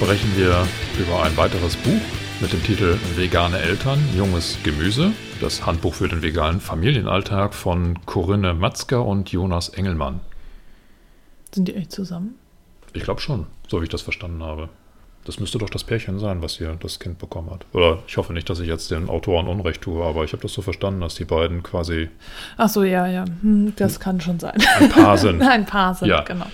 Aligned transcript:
sprechen 0.00 0.34
wir 0.34 0.66
über 0.98 1.22
ein 1.24 1.36
weiteres 1.36 1.76
Buch 1.76 2.00
mit 2.40 2.50
dem 2.54 2.62
Titel 2.62 2.96
Vegane 3.16 3.58
Eltern, 3.58 3.98
junges 4.16 4.56
Gemüse. 4.62 5.12
Das 5.42 5.66
Handbuch 5.66 5.92
für 5.94 6.08
den 6.08 6.22
veganen 6.22 6.58
Familienalltag 6.60 7.52
von 7.52 7.98
Corinne 8.06 8.54
Matzker 8.54 9.04
und 9.04 9.30
Jonas 9.30 9.68
Engelmann. 9.68 10.20
Sind 11.54 11.68
die 11.68 11.74
echt 11.74 11.92
zusammen? 11.92 12.34
Ich 12.94 13.02
glaube 13.02 13.20
schon, 13.20 13.46
so 13.68 13.80
wie 13.80 13.84
ich 13.84 13.90
das 13.90 14.00
verstanden 14.00 14.42
habe. 14.42 14.70
Das 15.24 15.38
müsste 15.38 15.58
doch 15.58 15.68
das 15.68 15.84
Pärchen 15.84 16.18
sein, 16.18 16.40
was 16.40 16.56
hier 16.56 16.74
das 16.80 16.98
Kind 16.98 17.18
bekommen 17.18 17.50
hat. 17.50 17.66
Oder 17.74 17.98
ich 18.08 18.16
hoffe 18.16 18.32
nicht, 18.32 18.48
dass 18.48 18.58
ich 18.58 18.68
jetzt 18.68 18.90
den 18.90 19.10
Autoren 19.10 19.48
Unrecht 19.48 19.82
tue, 19.82 20.02
aber 20.02 20.24
ich 20.24 20.32
habe 20.32 20.40
das 20.42 20.54
so 20.54 20.62
verstanden, 20.62 21.02
dass 21.02 21.14
die 21.16 21.26
beiden 21.26 21.62
quasi 21.62 22.08
Ach 22.56 22.70
so, 22.70 22.84
ja, 22.84 23.06
ja. 23.06 23.26
Hm, 23.42 23.74
das 23.76 24.00
kann 24.00 24.18
schon 24.22 24.40
sein. 24.40 24.58
ein 24.78 24.88
Paar 24.88 25.18
sind. 25.18 25.42
Ein 25.46 25.66
Paar 25.66 25.94
sind, 25.94 26.08
Ja. 26.08 26.22
genau. 26.22 26.46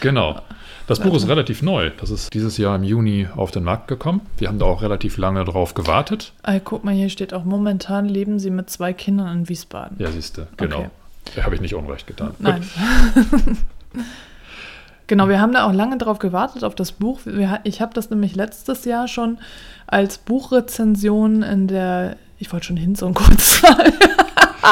Genau. 0.00 0.42
Das 0.90 0.98
Buch 0.98 1.14
ist 1.14 1.28
relativ 1.28 1.62
neu. 1.62 1.92
Das 2.00 2.10
ist 2.10 2.34
dieses 2.34 2.56
Jahr 2.56 2.74
im 2.74 2.82
Juni 2.82 3.28
auf 3.36 3.52
den 3.52 3.62
Markt 3.62 3.86
gekommen. 3.86 4.22
Wir 4.38 4.48
haben 4.48 4.58
da 4.58 4.64
auch 4.64 4.82
relativ 4.82 5.18
lange 5.18 5.44
drauf 5.44 5.74
gewartet. 5.74 6.32
Ah, 6.42 6.58
guck 6.58 6.82
mal, 6.82 6.92
hier 6.92 7.10
steht 7.10 7.32
auch, 7.32 7.44
momentan 7.44 8.08
leben 8.08 8.40
sie 8.40 8.50
mit 8.50 8.70
zwei 8.70 8.92
Kindern 8.92 9.38
in 9.38 9.48
Wiesbaden. 9.48 9.98
Ja, 10.00 10.10
siehst 10.10 10.38
du, 10.38 10.48
genau. 10.56 10.80
Okay. 10.80 10.90
Da 11.36 11.44
habe 11.44 11.54
ich 11.54 11.60
nicht 11.60 11.76
Unrecht 11.76 12.08
getan. 12.08 12.34
Nein. 12.40 12.64
genau, 15.06 15.28
wir 15.28 15.40
haben 15.40 15.52
da 15.52 15.68
auch 15.68 15.72
lange 15.72 15.96
drauf 15.96 16.18
gewartet, 16.18 16.64
auf 16.64 16.74
das 16.74 16.90
Buch. 16.90 17.20
Ich 17.62 17.80
habe 17.80 17.94
das 17.94 18.10
nämlich 18.10 18.34
letztes 18.34 18.84
Jahr 18.84 19.06
schon 19.06 19.38
als 19.86 20.18
Buchrezension 20.18 21.44
in 21.44 21.68
der, 21.68 22.16
ich 22.40 22.52
wollte 22.52 22.66
schon 22.66 22.76
hin 22.76 22.96
so 22.96 23.06
ein 23.06 23.14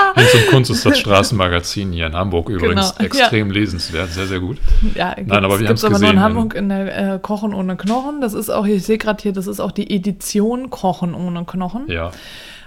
Und 0.16 0.46
Kunst 0.50 0.70
ist 0.70 0.84
das 0.84 0.98
Straßenmagazin 0.98 1.92
hier 1.92 2.06
in 2.06 2.14
Hamburg 2.14 2.48
übrigens 2.48 2.94
Genau, 2.96 3.06
extrem 3.06 3.50
lesenswert, 3.50 4.10
sehr, 4.10 4.26
sehr 4.26 4.40
gut. 4.40 4.58
Ja, 4.94 5.14
Nein, 5.24 5.44
aber 5.44 5.58
wir 5.60 5.66
gibt's 5.66 5.82
haben's 5.82 5.84
aber 5.84 5.98
nur 5.98 6.10
in 6.10 6.16
gesehen 6.16 6.20
Hamburg 6.20 6.54
in 6.54 6.68
der 6.68 7.14
äh, 7.14 7.18
Kochen 7.18 7.54
ohne 7.54 7.76
Knochen. 7.76 8.20
Das 8.20 8.34
ist 8.34 8.50
auch, 8.50 8.66
ich 8.66 8.84
sehe 8.84 8.98
gerade 8.98 9.22
hier, 9.22 9.32
das 9.32 9.46
ist 9.46 9.60
auch 9.60 9.72
die 9.72 9.94
Edition 9.94 10.70
Kochen 10.70 11.14
ohne 11.14 11.44
Knochen. 11.44 11.84
Ja, 11.88 12.10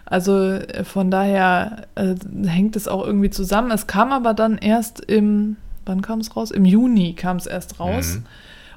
Also 0.06 0.38
äh, 0.52 0.84
von 0.84 1.12
daher 1.12 1.88
äh, 1.96 2.16
hängt 2.46 2.76
es 2.76 2.88
auch 2.88 3.06
irgendwie 3.06 3.30
zusammen. 3.30 3.72
Es 3.72 3.88
kam 3.88 4.12
aber 4.12 4.34
dann 4.34 4.58
erst 4.58 5.00
im, 5.02 5.58
wann 5.86 6.02
kam 6.02 6.20
es 6.20 6.36
raus? 6.36 6.52
Im 6.52 6.66
Juni 6.66 7.14
kam 7.14 7.38
es 7.38 7.46
erst 7.46 7.80
raus. 7.80 8.16
Mhm. 8.16 8.26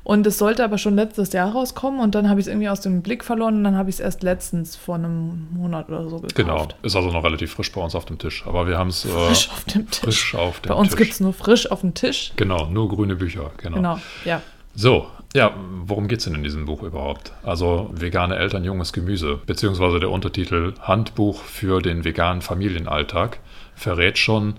Und 0.05 0.27
es 0.27 0.37
sollte 0.37 0.63
aber 0.63 0.77
schon 0.77 0.95
letztes 0.97 1.33
Jahr 1.33 1.53
rauskommen 1.53 2.01
und 2.01 2.15
dann 2.15 2.29
habe 2.29 2.39
ich 2.39 2.47
es 2.47 2.53
irgendwie 2.53 2.69
aus 2.69 2.83
dem 2.83 3.03
Blick 3.03 3.25
verloren 3.25 3.57
und 3.57 3.65
dann 3.65 3.77
habe 3.77 3.89
ich 3.89 3.97
es 3.97 4.01
erst 4.01 4.23
letztens 4.23 4.77
vor 4.77 4.97
einem 4.97 5.49
Monat 5.53 5.89
oder 5.89 6.05
so 6.05 6.17
gekauft. 6.17 6.37
genau. 6.37 6.69
Ist 6.83 6.95
also 6.95 7.11
noch 7.11 7.25
relativ 7.25 7.53
frisch 7.53 7.73
bei 7.73 7.81
uns 7.81 7.95
auf 7.95 8.05
dem 8.05 8.19
Tisch. 8.19 8.45
Aber 8.47 8.69
wir 8.69 8.77
haben 8.77 8.89
es 8.91 9.07
äh, 9.07 9.09
Frisch 9.09 9.49
auf 9.51 9.65
dem 9.65 9.91
Tisch. 9.91 10.01
frisch 10.01 10.35
auf 10.35 10.61
dem 10.61 10.69
Bei 10.69 10.75
uns 10.75 10.95
gibt 10.95 11.13
es 11.13 11.21
nur 11.21 11.33
frisch 11.33 11.71
auf 11.71 11.81
dem 11.81 11.95
Tisch. 11.95 12.33
Genau, 12.37 12.67
nur 12.67 12.89
grüne 12.91 13.17
Bücher. 13.17 13.51
Genau. 13.57 13.77
Genau, 13.77 13.99
ja. 14.27 14.43
So, 14.75 15.07
ja, 15.35 15.53
worum 15.87 16.07
geht 16.07 16.19
es 16.19 16.25
denn 16.27 16.35
in 16.35 16.43
diesem 16.43 16.67
Buch 16.67 16.83
überhaupt? 16.83 17.33
Also 17.43 17.91
vegane 17.93 18.37
Eltern, 18.37 18.63
junges 18.63 18.93
Gemüse, 18.93 19.41
beziehungsweise 19.47 20.01
der 20.01 20.11
Untertitel 20.11 20.75
Handbuch 20.81 21.41
für 21.43 21.81
den 21.81 22.05
veganen 22.05 22.43
Familienalltag 22.43 23.39
verrät 23.75 24.19
schon 24.19 24.55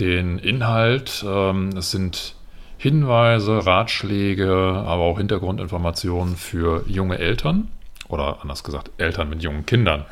den 0.00 0.38
Inhalt. 0.38 1.24
Ähm, 1.28 1.70
es 1.76 1.90
sind 1.90 2.34
Hinweise, 2.80 3.66
Ratschläge, 3.66 4.50
aber 4.50 5.02
auch 5.02 5.18
Hintergrundinformationen 5.18 6.34
für 6.36 6.82
junge 6.88 7.18
Eltern 7.18 7.68
oder 8.08 8.38
anders 8.40 8.64
gesagt 8.64 8.90
Eltern 8.96 9.28
mit 9.28 9.42
jungen 9.42 9.66
Kindern. 9.66 10.06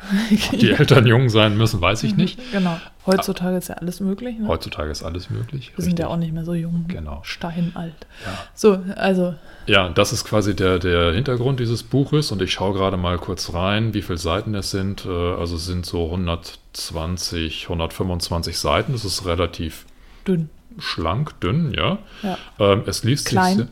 Ob 0.53 0.59
die 0.59 0.69
Eltern 0.77 1.07
jung 1.07 1.29
sein 1.29 1.57
müssen, 1.57 1.81
weiß 1.81 2.03
ich 2.03 2.15
nicht. 2.15 2.39
Genau. 2.51 2.79
Heutzutage 3.07 3.57
ist 3.57 3.69
ja 3.69 3.75
alles 3.77 4.01
möglich. 4.01 4.37
Ne? 4.37 4.47
Heutzutage 4.47 4.91
ist 4.91 5.01
alles 5.01 5.31
möglich. 5.31 5.71
Wir 5.75 5.83
sind 5.83 5.97
ja 5.97 6.05
richtig. 6.05 6.13
auch 6.15 6.19
nicht 6.19 6.31
mehr 6.31 6.45
so 6.45 6.53
jung. 6.53 6.85
Genau. 6.87 7.21
Steinalt. 7.23 8.05
Ja. 8.23 8.37
So, 8.53 8.79
also, 8.95 9.33
Ja, 9.65 9.89
das 9.89 10.13
ist 10.13 10.25
quasi 10.25 10.55
der, 10.55 10.77
der 10.77 11.11
Hintergrund 11.13 11.59
dieses 11.59 11.81
Buches 11.81 12.31
und 12.31 12.39
ich 12.43 12.53
schaue 12.53 12.73
gerade 12.75 12.97
mal 12.97 13.17
kurz 13.17 13.51
rein, 13.51 13.95
wie 13.95 14.03
viele 14.03 14.19
Seiten 14.19 14.53
es 14.53 14.69
sind. 14.69 15.07
Äh, 15.07 15.09
Also 15.09 15.55
es 15.55 15.65
sind 15.65 15.87
so 15.87 16.05
120, 16.05 17.63
125 17.63 18.59
Seiten. 18.59 18.91
Das 18.93 19.05
ist 19.05 19.25
relativ 19.25 19.87
dünn. 20.27 20.51
Schlank, 20.79 21.39
dünn, 21.41 21.73
ja. 21.73 21.99
Ja. 22.23 22.37
Ähm, 22.59 22.83
Es 22.85 23.03
liest 23.03 23.27
Klein. 23.27 23.57
sich 23.57 23.67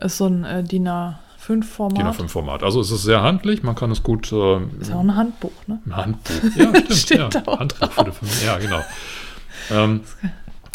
Ist 0.00 0.18
so 0.18 0.26
ein 0.26 0.44
äh, 0.44 0.62
DIN 0.62 0.88
A5-Format. 0.88 1.98
DIN 1.98 2.06
A5-Format. 2.06 2.62
Also 2.62 2.80
es 2.80 2.90
ist 2.90 3.02
sehr 3.02 3.22
handlich, 3.22 3.62
man 3.62 3.74
kann 3.74 3.90
es 3.90 4.02
gut 4.02 4.32
ähm, 4.32 4.70
Ist 4.80 4.92
auch 4.92 5.00
ein 5.00 5.14
Handbuch, 5.16 5.52
ne? 5.66 5.80
Ein 5.86 5.96
Handbuch. 5.96 6.34
Ja, 6.56 6.68
stimmt. 6.74 6.92
Steht 6.94 7.18
ja. 7.18 7.28
da 7.28 7.58
Handbuch 7.58 7.90
für 7.92 8.04
die 8.04 8.10
Familie. 8.12 8.46
Ja, 8.46 8.58
genau. 8.58 8.80
Ähm, 9.70 10.00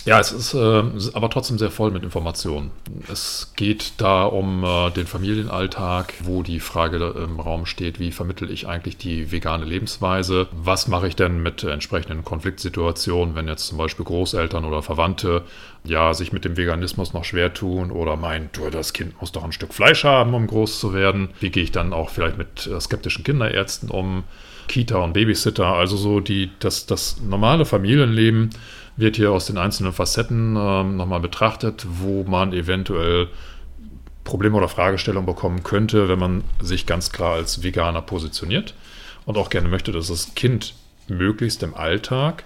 ja, 0.06 0.22
es 0.22 0.32
ist 0.32 0.54
äh, 0.54 0.84
aber 1.14 1.30
trotzdem 1.30 1.58
sehr 1.58 1.70
voll 1.70 1.92
mit 1.92 2.04
Informationen. 2.04 2.72
Es 3.12 3.52
geht 3.58 3.94
da 3.98 4.24
um 4.24 4.64
äh, 4.64 4.90
den 4.92 5.06
Familienalltag, 5.06 6.14
wo 6.24 6.44
die 6.44 6.62
Frage 6.62 7.14
im 7.22 7.42
Raum 7.42 7.66
steht, 7.66 8.00
wie 8.00 8.14
vermittle 8.14 8.48
ich 8.48 8.68
eigentlich 8.68 8.96
die 8.96 9.34
vegane 9.34 9.66
Lebensweise? 9.66 10.48
Was 10.54 10.88
mache 10.88 11.10
ich 11.10 11.18
denn 11.18 11.44
mit 11.44 11.64
entsprechenden 11.64 12.24
Konfliktsituationen, 12.24 13.36
wenn 13.36 13.50
jetzt 13.50 13.68
zum 13.68 13.78
Beispiel 13.78 14.06
Großeltern 14.06 14.64
oder 14.64 14.82
Verwandte 14.82 15.44
ja 15.84 16.14
sich 16.14 16.32
mit 16.32 16.46
dem 16.46 16.56
Veganismus 16.56 17.14
noch 17.14 17.26
schwer 17.26 17.54
tun 17.54 17.92
oder 17.92 18.16
meinen, 18.16 18.50
du, 18.54 18.70
das 18.70 18.94
Kind 18.94 19.20
muss 19.20 19.34
doch 19.34 19.44
ein 19.44 19.52
Stück 19.52 19.74
Fleisch 19.74 20.06
haben, 20.06 20.34
um 20.34 20.48
groß 20.48 20.80
zu 20.80 20.94
werden? 20.94 21.30
Wie 21.42 21.50
gehe 21.50 21.64
ich 21.64 21.74
dann 21.74 21.92
auch 21.92 22.12
vielleicht 22.12 22.38
mit 22.38 22.66
äh, 22.66 22.80
skeptischen 22.80 23.26
Kinderärzten 23.26 23.90
um? 23.90 24.24
Kita 24.68 24.98
und 24.98 25.14
Babysitter, 25.14 25.66
also 25.66 25.96
so 25.96 26.20
die, 26.20 26.50
das, 26.60 26.86
das 26.86 27.22
normale 27.22 27.66
Familienleben 27.66 28.50
wird 28.98 29.16
hier 29.16 29.32
aus 29.32 29.46
den 29.46 29.58
einzelnen 29.58 29.94
Facetten 29.94 30.56
ähm, 30.58 30.98
nochmal 30.98 31.20
betrachtet, 31.20 31.86
wo 31.88 32.24
man 32.24 32.52
eventuell 32.52 33.30
Probleme 34.24 34.58
oder 34.58 34.68
Fragestellungen 34.68 35.26
bekommen 35.26 35.64
könnte, 35.64 36.10
wenn 36.10 36.20
man 36.20 36.44
sich 36.62 36.86
ganz 36.86 37.12
klar 37.12 37.36
als 37.36 37.64
Veganer 37.64 38.02
positioniert 38.02 38.74
und 39.26 39.38
auch 39.38 39.50
gerne 39.50 39.70
möchte, 39.70 39.92
dass 39.92 40.08
das 40.08 40.36
Kind 40.36 40.74
möglichst 41.08 41.64
im 41.64 41.76
Alltag 41.76 42.44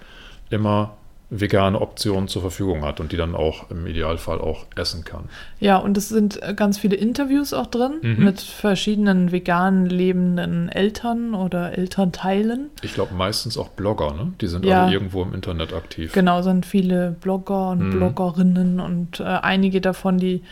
immer 0.52 0.98
vegane 1.34 1.80
Optionen 1.80 2.28
zur 2.28 2.42
Verfügung 2.42 2.84
hat 2.84 3.00
und 3.00 3.14
die 3.14 3.18
dann 3.18 3.36
auch 3.36 3.70
im 3.72 3.88
Idealfall 3.88 4.42
auch 4.42 4.66
essen 4.76 5.06
kann. 5.06 5.30
Ja, 5.62 5.78
und 5.78 5.98
es 5.98 6.10
sind 6.10 6.44
äh, 6.44 6.54
ganz 6.54 6.78
viele 6.78 6.98
Interviews 6.98 7.54
auch 7.54 7.68
drin 7.68 7.94
Mhm. 8.02 8.24
mit 8.26 8.42
verschiedenen 8.42 9.32
vegan 9.32 9.86
lebenden 9.86 10.68
Eltern 10.68 11.34
oder 11.34 11.78
Elternteilen. 11.78 12.70
Ich 12.82 12.94
glaube 12.94 13.14
meistens 13.16 13.58
auch 13.58 13.70
Blogger, 13.70 14.14
ne? 14.14 14.34
Die 14.42 14.48
sind 14.48 14.66
Ja. 14.66 14.84
alle 14.84 14.92
irgendwo 14.94 15.24
im 15.24 15.34
Internet 15.34 15.74
aktiv. 15.74 16.12
Genau, 16.12 16.42
sind 16.42 16.66
viele 16.66 17.16
Blogger 17.22 17.70
und 17.70 17.80
Mhm. 17.88 17.92
Bloggerinnen 17.92 18.80
und 18.82 19.22
äh, 19.22 19.24
einige 19.24 19.80
davon, 19.80 20.18
die 20.18 20.44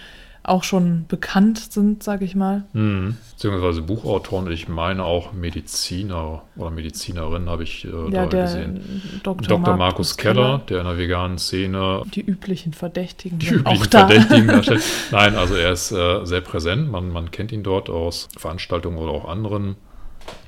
auch 0.43 0.63
schon 0.63 1.05
bekannt 1.07 1.71
sind, 1.71 2.01
sag 2.03 2.21
ich 2.21 2.35
mal. 2.35 2.63
Mhm. 2.73 3.17
Beziehungsweise 3.31 3.81
Buchautoren, 3.81 4.49
ich 4.51 4.67
meine 4.67 5.03
auch 5.03 5.33
Mediziner 5.33 6.43
oder 6.55 6.71
Medizinerin 6.71 7.49
habe 7.49 7.63
ich 7.63 7.85
äh, 7.85 7.89
Ja, 8.11 8.25
da 8.25 8.43
gesehen. 8.43 9.01
Dr. 9.23 9.59
Dr. 9.59 9.77
Markus 9.77 10.17
Keller, 10.17 10.61
der 10.69 10.79
in 10.79 10.85
der 10.85 10.97
veganen 10.97 11.37
Szene 11.37 12.03
Die 12.13 12.21
üblichen 12.21 12.73
Verdächtigen 12.73 13.39
die 13.39 13.47
sind 13.47 13.65
auch 13.65 13.73
üblichen 13.75 13.89
da. 13.91 14.07
Verdächtigen 14.07 14.47
darstellt. 14.49 14.83
Nein, 15.11 15.35
also 15.35 15.55
er 15.55 15.71
ist 15.71 15.91
äh, 15.91 16.25
sehr 16.25 16.41
präsent. 16.41 16.89
Man, 16.89 17.11
man 17.11 17.31
kennt 17.31 17.51
ihn 17.51 17.63
dort 17.63 17.89
aus 17.89 18.29
Veranstaltungen 18.37 18.97
oder 18.97 19.11
auch 19.11 19.27
anderen 19.27 19.75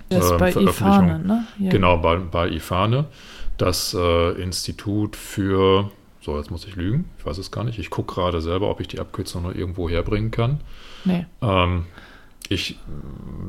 ähm, 0.09 0.19
bei 0.37 0.51
Veröffentlichungen. 0.51 0.67
Ifane, 0.67 1.19
ne? 1.25 1.47
Ja. 1.59 1.69
Genau, 1.69 1.97
bei, 1.97 2.15
bei 2.17 2.49
IFANE, 2.49 3.05
das 3.57 3.93
äh, 3.93 4.41
Institut 4.41 5.15
für, 5.15 5.91
so 6.21 6.37
jetzt 6.37 6.51
muss 6.51 6.65
ich 6.65 6.75
lügen, 6.75 7.05
ich 7.19 7.25
weiß 7.25 7.37
es 7.37 7.51
gar 7.51 7.63
nicht, 7.63 7.79
ich 7.79 7.89
gucke 7.89 8.13
gerade 8.15 8.41
selber, 8.41 8.69
ob 8.69 8.79
ich 8.79 8.87
die 8.87 8.99
Abkürzung 8.99 9.43
noch 9.43 9.53
irgendwo 9.55 9.89
herbringen 9.89 10.31
kann. 10.31 10.61
Nee. 11.03 11.25
Ähm, 11.41 11.85
ich 12.49 12.77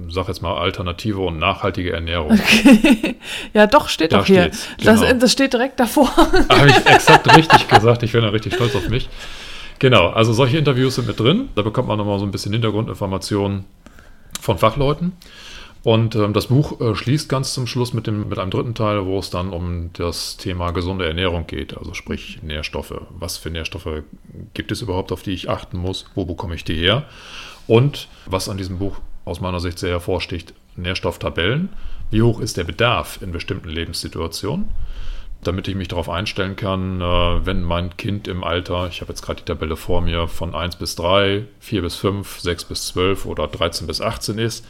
sage 0.09 0.29
jetzt 0.29 0.43
mal 0.43 0.57
alternative 0.57 1.21
und 1.21 1.39
nachhaltige 1.39 1.93
Ernährung. 1.93 2.39
Ja, 3.55 3.67
doch, 3.67 3.89
steht 3.89 4.13
Da 4.13 4.19
doch 4.19 4.27
hier. 4.27 4.43
steht's, 4.53 4.69
Das, 4.83 5.01
genau. 5.01 5.13
das 5.15 5.33
steht 5.33 5.53
direkt 5.53 5.79
davor. 5.79 6.09
Habe 6.17 6.69
ich 6.69 6.87
exakt 6.87 7.37
richtig 7.37 7.69
gesagt. 7.69 8.03
Ich 8.03 8.13
bin 8.13 8.23
da 8.23 8.31
richtig 8.31 8.55
stolz 8.55 8.75
auf 8.75 8.89
mich. 8.89 9.09
Genau, 9.79 10.09
also 10.09 10.33
solche 10.33 10.59
Interviews 10.59 10.97
sind 10.97 11.07
mit 11.07 11.21
drin. 11.21 11.49
Da 11.55 11.63
bekommt 11.63 11.89
man 11.89 11.99
nochmal 11.99 12.19
so 12.19 12.25
ein 12.25 12.31
bisschen 12.33 12.53
Hintergrundinformationen 12.53 13.65
von 14.41 14.59
Fachleuten. 14.59 15.13
Und 15.83 16.15
ähm, 16.15 16.33
das 16.33 16.47
Buch 16.47 16.81
äh, 16.81 16.95
schließt 16.95 17.29
ganz 17.29 17.55
zum 17.55 17.67
Schluss 17.67 17.93
mit, 17.93 18.07
dem, 18.07 18.29
mit 18.29 18.39
einem 18.39 18.51
dritten 18.51 18.75
Teil, 18.75 19.05
wo 19.05 19.19
es 19.19 19.31
dann 19.31 19.51
um 19.51 19.91
das 19.95 20.37
Thema 20.37 20.71
gesunde 20.71 21.07
Ernährung 21.07 21.47
geht, 21.47 21.77
also 21.77 21.93
sprich 21.93 22.41
Nährstoffe. 22.43 22.95
Was 23.11 23.37
für 23.37 23.51
Nährstoffe 23.51 24.03
gibt 24.55 24.71
es 24.71 24.81
überhaupt, 24.83 25.11
auf 25.11 25.23
die 25.23 25.33
ich 25.33 25.51
achten 25.51 25.79
muss? 25.79 26.07
Wo 26.15 26.25
bekomme 26.25 26.55
ich 26.55 26.65
die 26.65 26.77
her? 26.77 27.05
Und 27.67 28.09
was 28.27 28.49
an 28.49 28.59
diesem 28.59 28.79
Buch 28.79 28.99
aus 29.25 29.41
meiner 29.41 29.61
Sicht 29.61 29.79
sehr 29.79 29.91
hervorsticht, 29.91 30.55
Nährstofftabellen. 30.77 31.69
Wie 32.11 32.23
hoch 32.23 32.41
ist 32.41 32.57
der 32.57 32.65
Bedarf 32.65 33.21
in 33.23 33.33
bestimmten 33.33 33.69
Lebenssituationen? 33.69 34.69
damit 35.45 35.67
ich 35.67 35.75
mich 35.75 35.89
darauf 35.89 36.09
einstellen 36.09 36.55
kann, 36.55 37.01
äh, 37.01 37.05
wenn 37.47 37.63
mein 37.63 37.97
Kind 37.97 38.29
im 38.29 38.45
Alter, 38.45 38.87
ich 38.87 39.01
habe 39.01 39.11
jetzt 39.11 39.23
gerade 39.23 39.41
die 39.41 39.45
Tabelle 39.45 39.75
vor 39.75 40.01
mir, 40.01 40.29
von 40.29 40.55
1 40.55 40.77
bis 40.77 40.95
3, 40.95 41.47
4 41.59 41.83
bis 41.83 41.97
5, 41.97 42.39
6 42.39 42.65
bis 42.67 42.87
12 42.87 43.27
oder 43.27 43.49
13 43.49 43.89
bis 43.89 44.01
18 44.01 44.39
ist, 44.39 44.65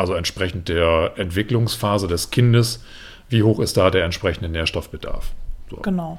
also 0.00 0.14
entsprechend 0.14 0.68
der 0.68 1.12
Entwicklungsphase 1.16 2.08
des 2.08 2.30
Kindes, 2.30 2.82
wie 3.28 3.42
hoch 3.42 3.60
ist 3.60 3.76
da 3.76 3.90
der 3.90 4.04
entsprechende 4.04 4.48
Nährstoffbedarf? 4.48 5.32
So. 5.68 5.76
Genau. 5.76 6.18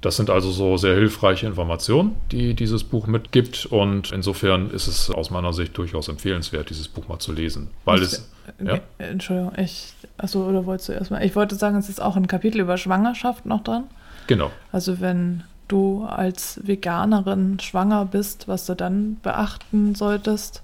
Das 0.00 0.16
sind 0.16 0.30
also 0.30 0.50
so 0.50 0.76
sehr 0.76 0.94
hilfreiche 0.94 1.46
Informationen, 1.46 2.16
die 2.32 2.54
dieses 2.54 2.84
Buch 2.84 3.06
mitgibt. 3.06 3.66
Und 3.66 4.12
insofern 4.12 4.70
ist 4.70 4.86
es 4.86 5.10
aus 5.10 5.30
meiner 5.30 5.52
Sicht 5.52 5.76
durchaus 5.76 6.08
empfehlenswert, 6.08 6.70
dieses 6.70 6.88
Buch 6.88 7.06
mal 7.06 7.18
zu 7.18 7.32
lesen. 7.32 7.70
Weil 7.84 7.98
ich, 7.98 8.04
es. 8.04 8.30
Ja? 8.64 8.80
Entschuldigung, 8.98 9.52
ich. 9.58 9.92
Achso, 10.16 10.46
oder 10.46 10.66
wolltest 10.66 10.88
du 10.88 10.92
erstmal? 10.92 11.24
Ich 11.24 11.36
wollte 11.36 11.54
sagen, 11.54 11.76
es 11.76 11.88
ist 11.88 12.00
auch 12.00 12.16
ein 12.16 12.26
Kapitel 12.26 12.60
über 12.60 12.78
Schwangerschaft 12.78 13.46
noch 13.46 13.62
dran. 13.62 13.84
Genau. 14.26 14.50
Also, 14.72 15.00
wenn 15.00 15.44
du 15.68 16.04
als 16.04 16.60
Veganerin 16.64 17.60
schwanger 17.60 18.06
bist, 18.06 18.48
was 18.48 18.66
du 18.66 18.74
dann 18.74 19.18
beachten 19.22 19.94
solltest. 19.94 20.62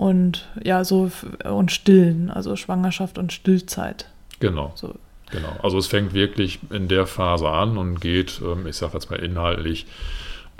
Und 0.00 0.48
ja, 0.64 0.82
so 0.82 1.10
und 1.44 1.72
stillen, 1.72 2.30
also 2.30 2.56
Schwangerschaft 2.56 3.18
und 3.18 3.34
Stillzeit. 3.34 4.08
Genau. 4.38 4.72
So. 4.74 4.94
Genau. 5.30 5.54
Also 5.62 5.76
es 5.76 5.88
fängt 5.88 6.14
wirklich 6.14 6.58
in 6.70 6.88
der 6.88 7.06
Phase 7.06 7.46
an 7.46 7.76
und 7.76 8.00
geht, 8.00 8.40
ähm, 8.42 8.66
ich 8.66 8.76
sage 8.76 8.94
jetzt 8.94 9.10
mal 9.10 9.18
inhaltlich, 9.18 9.84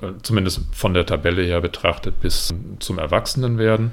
äh, 0.03 0.09
zumindest 0.21 0.61
von 0.73 0.93
der 0.93 1.07
Tabelle 1.07 1.43
her 1.43 1.63
betrachtet, 1.63 2.21
bis 2.21 2.53
zum 2.81 2.99
Erwachsenenwerden. 2.99 3.93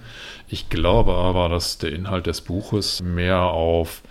Ich 0.50 0.68
glaube 0.68 1.14
aber, 1.14 1.48
dass 1.48 1.78
der 1.78 1.94
Inhalt 1.94 2.28
des 2.28 2.42
Buches 2.42 3.02
mehr 3.02 3.40
auf 3.40 4.02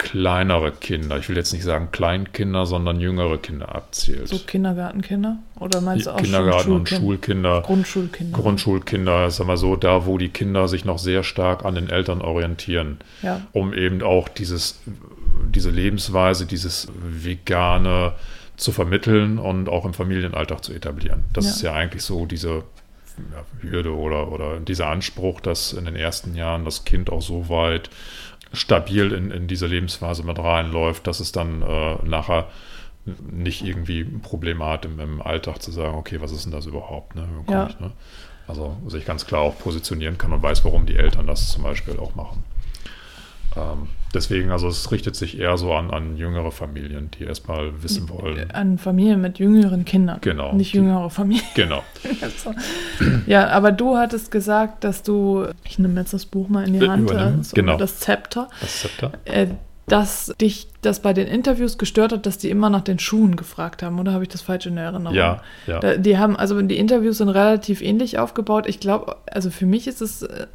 kleinere 0.00 0.72
Kinder, 0.72 1.18
ich 1.18 1.28
will 1.28 1.36
jetzt 1.36 1.52
nicht 1.52 1.62
sagen 1.62 1.90
Kleinkinder, 1.92 2.64
sondern 2.64 3.00
jüngere 3.00 3.36
Kinder 3.36 3.74
abzielt. 3.74 4.28
So 4.28 4.38
Kindergartenkinder? 4.38 5.36
Oder 5.58 5.82
meinst 5.82 6.06
du 6.06 6.12
auch 6.12 6.16
Kindergarten 6.16 6.72
und 6.72 6.88
Schulkinder? 6.88 7.60
Grundschulkinder. 7.60 8.38
Grundschulkinder, 8.38 9.30
sagen 9.30 9.50
wir 9.50 9.58
so, 9.58 9.76
da 9.76 10.06
wo 10.06 10.16
die 10.16 10.30
Kinder 10.30 10.68
sich 10.68 10.86
noch 10.86 10.98
sehr 10.98 11.22
stark 11.22 11.66
an 11.66 11.74
den 11.74 11.90
Eltern 11.90 12.22
orientieren, 12.22 13.00
ja. 13.20 13.42
um 13.52 13.74
eben 13.74 14.02
auch 14.02 14.30
dieses, 14.30 14.80
diese 15.54 15.68
Lebensweise, 15.68 16.46
dieses 16.46 16.88
vegane 16.98 18.14
zu 18.56 18.72
vermitteln 18.72 19.38
und 19.38 19.68
auch 19.68 19.84
im 19.84 19.92
Familienalltag 19.92 20.64
zu 20.64 20.72
etablieren. 20.72 21.24
Das 21.34 21.44
ja. 21.44 21.50
ist 21.50 21.62
ja 21.62 21.72
eigentlich 21.74 22.04
so 22.04 22.24
diese 22.24 22.64
Hürde 23.60 23.94
oder, 23.94 24.32
oder 24.32 24.60
dieser 24.60 24.86
Anspruch, 24.86 25.42
dass 25.42 25.74
in 25.74 25.84
den 25.84 25.96
ersten 25.96 26.34
Jahren 26.34 26.64
das 26.64 26.86
Kind 26.86 27.10
auch 27.10 27.20
so 27.20 27.50
weit 27.50 27.90
stabil 28.52 29.12
in, 29.12 29.30
in 29.30 29.46
diese 29.46 29.66
Lebensphase 29.66 30.24
mit 30.24 30.38
reinläuft, 30.38 31.06
dass 31.06 31.20
es 31.20 31.32
dann 31.32 31.62
äh, 31.62 31.96
nachher 32.04 32.48
nicht 33.04 33.64
irgendwie 33.64 34.04
Probleme 34.04 34.66
hat 34.66 34.84
im, 34.84 35.00
im, 35.00 35.22
Alltag 35.22 35.62
zu 35.62 35.70
sagen, 35.72 35.96
okay, 35.96 36.20
was 36.20 36.32
ist 36.32 36.44
denn 36.44 36.52
das 36.52 36.66
überhaupt? 36.66 37.14
Ne? 37.14 37.26
Ja. 37.48 37.68
Ich, 37.68 37.80
ne? 37.80 37.92
Also 38.46 38.76
sich 38.88 39.04
ganz 39.04 39.26
klar 39.26 39.42
auch 39.42 39.58
positionieren 39.58 40.18
kann 40.18 40.32
und 40.32 40.42
weiß, 40.42 40.64
warum 40.64 40.84
die 40.84 40.96
Eltern 40.96 41.26
das 41.26 41.50
zum 41.50 41.62
Beispiel 41.62 41.98
auch 41.98 42.14
machen. 42.14 42.44
Ähm, 43.56 43.88
deswegen, 44.14 44.50
also 44.50 44.68
es 44.68 44.90
richtet 44.92 45.16
sich 45.16 45.38
eher 45.38 45.56
so 45.56 45.72
an, 45.72 45.90
an 45.90 46.16
jüngere 46.16 46.52
Familien, 46.52 47.10
die 47.18 47.24
erstmal 47.24 47.82
wissen 47.82 48.08
wollen. 48.08 48.50
An 48.52 48.78
Familien 48.78 49.20
mit 49.20 49.38
jüngeren 49.38 49.84
Kindern. 49.84 50.18
Genau. 50.20 50.52
Nicht 50.52 50.72
jüngere 50.72 51.10
Familien. 51.10 51.44
Genau. 51.54 51.82
ja, 53.26 53.48
aber 53.48 53.72
du 53.72 53.96
hattest 53.96 54.30
gesagt, 54.30 54.84
dass 54.84 55.02
du, 55.02 55.46
ich 55.64 55.78
nehme 55.78 56.00
jetzt 56.00 56.12
das 56.12 56.26
Buch 56.26 56.48
mal 56.48 56.66
in 56.66 56.78
die 56.78 56.88
Hand, 56.88 57.10
also 57.10 57.54
genau. 57.54 57.76
das 57.76 57.98
Zepter. 57.98 58.48
Das 58.60 58.80
Zepter. 58.80 59.12
Äh, 59.24 59.48
dass 59.90 60.32
dich 60.40 60.68
das 60.82 61.00
bei 61.00 61.12
den 61.12 61.26
Interviews 61.26 61.76
gestört 61.76 62.12
hat, 62.12 62.24
dass 62.24 62.38
die 62.38 62.48
immer 62.48 62.70
nach 62.70 62.82
den 62.82 62.98
Schuhen 62.98 63.36
gefragt 63.36 63.82
haben, 63.82 63.98
oder 63.98 64.12
habe 64.12 64.22
ich 64.22 64.28
das 64.28 64.40
falsch 64.40 64.66
in 64.66 64.76
der 64.76 64.84
Erinnerung? 64.84 65.16
Ja, 65.16 65.42
ja. 65.66 65.96
die 65.96 66.16
haben, 66.16 66.36
also 66.36 66.60
die 66.62 66.78
Interviews 66.78 67.18
sind 67.18 67.28
relativ 67.28 67.82
ähnlich 67.82 68.18
aufgebaut. 68.18 68.66
Ich 68.68 68.78
glaube, 68.78 69.16
also 69.30 69.50
für 69.50 69.66
mich 69.66 69.88
ist 69.88 70.00
es 70.00 70.22
äh, 70.22 70.46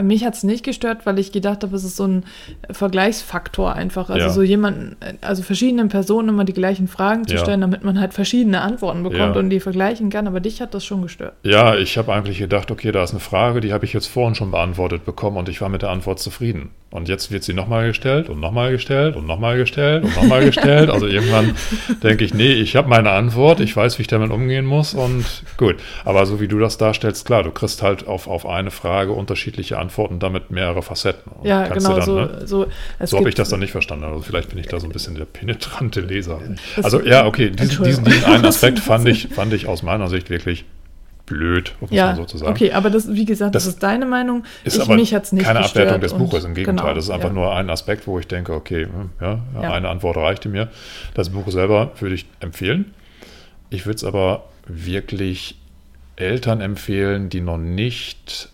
mich 0.00 0.24
hat 0.24 0.34
es 0.34 0.42
nicht 0.42 0.64
gestört, 0.64 1.04
weil 1.04 1.18
ich 1.18 1.32
gedacht 1.32 1.62
habe, 1.62 1.76
es 1.76 1.84
ist 1.84 1.96
so 1.96 2.06
ein 2.06 2.24
Vergleichsfaktor 2.70 3.74
einfach. 3.74 4.08
Also 4.08 4.26
ja. 4.26 4.30
so 4.30 4.42
jemanden, 4.42 4.96
also 5.20 5.42
verschiedenen 5.42 5.90
Personen 5.90 6.30
immer 6.30 6.44
die 6.44 6.54
gleichen 6.54 6.88
Fragen 6.88 7.26
zu 7.26 7.34
ja. 7.34 7.40
stellen, 7.40 7.60
damit 7.60 7.84
man 7.84 8.00
halt 8.00 8.14
verschiedene 8.14 8.62
Antworten 8.62 9.02
bekommt 9.02 9.34
ja. 9.34 9.40
und 9.40 9.50
die 9.50 9.60
vergleichen 9.60 10.08
kann. 10.08 10.26
Aber 10.26 10.40
dich 10.40 10.62
hat 10.62 10.72
das 10.72 10.84
schon 10.84 11.02
gestört. 11.02 11.34
Ja, 11.42 11.76
ich 11.76 11.98
habe 11.98 12.12
eigentlich 12.14 12.38
gedacht, 12.38 12.70
okay, 12.70 12.90
da 12.90 13.02
ist 13.02 13.10
eine 13.10 13.20
Frage, 13.20 13.60
die 13.60 13.74
habe 13.74 13.84
ich 13.84 13.92
jetzt 13.92 14.06
vorhin 14.06 14.34
schon 14.34 14.50
beantwortet 14.50 15.04
bekommen 15.04 15.36
und 15.36 15.50
ich 15.50 15.60
war 15.60 15.68
mit 15.68 15.82
der 15.82 15.90
Antwort 15.90 16.20
zufrieden. 16.20 16.70
Und 16.92 17.08
jetzt 17.08 17.32
wird 17.32 17.42
sie 17.42 17.54
nochmal 17.54 17.88
gestellt 17.88 18.28
und 18.28 18.38
nochmal 18.38 18.70
gestellt 18.70 19.16
und 19.16 19.26
nochmal 19.26 19.56
gestellt 19.56 20.04
und 20.04 20.14
nochmal 20.14 20.44
gestellt. 20.44 20.90
Also 20.90 21.06
irgendwann 21.06 21.56
denke 22.02 22.22
ich, 22.22 22.34
nee, 22.34 22.52
ich 22.52 22.76
habe 22.76 22.86
meine 22.86 23.10
Antwort, 23.10 23.60
ich 23.60 23.74
weiß, 23.74 23.98
wie 23.98 24.02
ich 24.02 24.08
damit 24.08 24.30
umgehen 24.30 24.66
muss 24.66 24.92
und 24.92 25.24
gut. 25.56 25.76
Aber 26.04 26.26
so 26.26 26.38
wie 26.38 26.48
du 26.48 26.58
das 26.58 26.76
darstellst, 26.76 27.24
klar, 27.24 27.44
du 27.44 27.50
kriegst 27.50 27.82
halt 27.82 28.06
auf, 28.06 28.28
auf 28.28 28.46
eine 28.46 28.70
Frage 28.70 29.12
unterschiedliche 29.12 29.78
Antworten, 29.78 30.18
damit 30.18 30.50
mehrere 30.50 30.82
Facetten. 30.82 31.32
Und 31.32 31.46
ja, 31.46 31.66
genau, 31.68 31.96
dann, 31.96 32.02
so, 32.02 32.18
ne? 32.18 32.42
so, 32.44 32.66
so 33.00 33.16
habe 33.16 33.30
ich 33.30 33.34
das 33.34 33.48
dann 33.48 33.60
nicht 33.60 33.72
verstanden. 33.72 34.04
Also 34.04 34.20
vielleicht 34.20 34.50
bin 34.50 34.58
ich 34.58 34.66
da 34.66 34.78
so 34.78 34.86
ein 34.86 34.92
bisschen 34.92 35.14
der 35.14 35.24
penetrante 35.24 36.00
Leser. 36.00 36.40
Also 36.82 37.00
ja, 37.00 37.24
okay, 37.24 37.48
diesen, 37.48 37.84
diesen, 37.84 38.04
diesen 38.04 38.24
einen 38.26 38.44
Aspekt 38.44 38.78
fand 38.78 39.08
ich, 39.08 39.28
fand 39.28 39.54
ich 39.54 39.66
aus 39.66 39.82
meiner 39.82 40.08
Sicht 40.08 40.28
wirklich 40.28 40.66
blöd, 41.32 41.74
muss 41.80 41.90
ja, 41.90 42.06
man 42.06 42.16
so 42.16 42.24
zu 42.24 42.38
sagen. 42.38 42.52
Okay, 42.52 42.72
aber 42.72 42.90
das, 42.90 43.12
wie 43.12 43.24
gesagt, 43.24 43.54
das, 43.54 43.64
das 43.64 43.74
ist 43.74 43.82
deine 43.82 44.06
Meinung. 44.06 44.44
Ist 44.64 44.76
ich, 44.76 44.82
aber 44.82 44.96
mich 44.96 45.14
hat's 45.14 45.32
nicht 45.32 45.44
keine 45.44 45.60
Abwertung 45.60 46.00
des 46.00 46.14
Buches, 46.14 46.44
im 46.44 46.54
Gegenteil. 46.54 46.84
Genau, 46.84 46.94
das 46.94 47.04
ist 47.04 47.10
einfach 47.10 47.28
ja. 47.28 47.34
nur 47.34 47.54
ein 47.54 47.70
Aspekt, 47.70 48.06
wo 48.06 48.18
ich 48.18 48.26
denke, 48.26 48.52
okay, 48.52 48.84
hm, 48.84 49.10
ja, 49.20 49.40
ja, 49.60 49.72
eine 49.72 49.88
Antwort 49.88 50.16
reichte 50.16 50.48
mir. 50.48 50.68
Das 51.14 51.30
Buch 51.30 51.50
selber 51.50 51.92
würde 51.98 52.14
ich 52.14 52.26
empfehlen. 52.40 52.94
Ich 53.70 53.86
würde 53.86 53.96
es 53.96 54.04
aber 54.04 54.44
wirklich 54.66 55.56
Eltern 56.16 56.60
empfehlen, 56.60 57.28
die 57.30 57.40
noch 57.40 57.58
nicht 57.58 58.50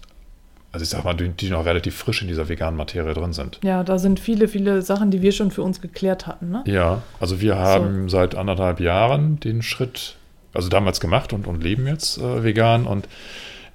also 0.71 0.83
ich 0.83 0.91
sag 0.91 1.03
mal, 1.05 1.15
die, 1.15 1.31
die, 1.31 1.49
noch 1.49 1.65
relativ 1.65 1.97
frisch 1.97 2.21
in 2.21 2.29
dieser 2.29 2.49
veganen 2.49 2.77
Materie 2.77 3.15
drin 3.15 3.33
sind. 3.33 3.59
Ja, 3.65 3.83
da 3.83 3.99
sind 3.99 4.21
viele, 4.21 4.49
viele 4.49 4.83
Sachen, 4.83 5.11
die 5.11 5.23
wir 5.23 5.33
schon 5.33 5.51
für 5.51 5.63
uns 5.63 5.81
geklärt 5.81 6.27
hatten. 6.27 6.51
Ne? 6.51 6.63
Ja, 6.67 7.03
also 7.21 7.41
wir 7.41 7.57
haben 7.57 8.09
so. 8.09 8.19
seit 8.19 8.35
anderthalb 8.35 8.79
Jahren 8.79 9.41
den 9.41 9.63
Schritt 9.63 10.18
also 10.59 10.71
damals 10.71 10.99
gemacht 10.99 11.33
und, 11.33 11.47
und 11.47 11.63
leben 11.63 11.87
jetzt 11.87 12.19
äh, 12.19 12.43
vegan. 12.43 12.89
Und 12.89 13.09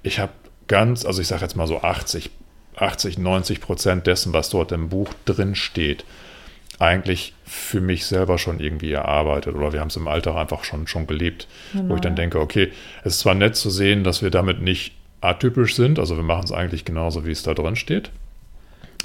ich 0.02 0.18
habe 0.18 0.32
ganz, 0.68 1.06
also 1.06 1.22
ich 1.22 1.28
sage 1.28 1.40
jetzt 1.40 1.56
mal 1.56 1.66
so 1.66 1.80
80, 1.80 2.30
80, 2.76 3.16
90 3.16 3.62
Prozent 3.62 4.06
dessen, 4.06 4.34
was 4.34 4.50
dort 4.50 4.70
im 4.70 4.90
Buch 4.90 5.08
drin 5.24 5.54
steht, 5.54 6.04
eigentlich 6.78 7.32
für 7.46 7.80
mich 7.80 8.04
selber 8.04 8.36
schon 8.36 8.60
irgendwie 8.60 8.92
erarbeitet 8.92 9.54
oder 9.54 9.72
wir 9.72 9.80
haben 9.80 9.88
es 9.88 9.96
im 9.96 10.08
Alltag 10.08 10.36
einfach 10.36 10.64
schon, 10.64 10.86
schon 10.86 11.06
gelebt, 11.06 11.48
genau. 11.72 11.88
wo 11.88 11.94
ich 11.94 12.02
dann 12.02 12.16
denke, 12.16 12.38
okay, 12.38 12.70
es 13.02 13.14
ist 13.14 13.20
zwar 13.20 13.34
nett 13.34 13.56
zu 13.56 13.70
sehen, 13.70 14.04
dass 14.04 14.20
wir 14.20 14.30
damit 14.30 14.60
nicht 14.60 14.92
atypisch 15.22 15.76
sind, 15.76 15.98
also 15.98 16.16
wir 16.16 16.22
machen 16.22 16.44
es 16.44 16.52
eigentlich 16.52 16.84
genauso, 16.84 17.24
wie 17.24 17.30
es 17.30 17.42
da 17.44 17.54
drin 17.54 17.76
steht, 17.76 18.10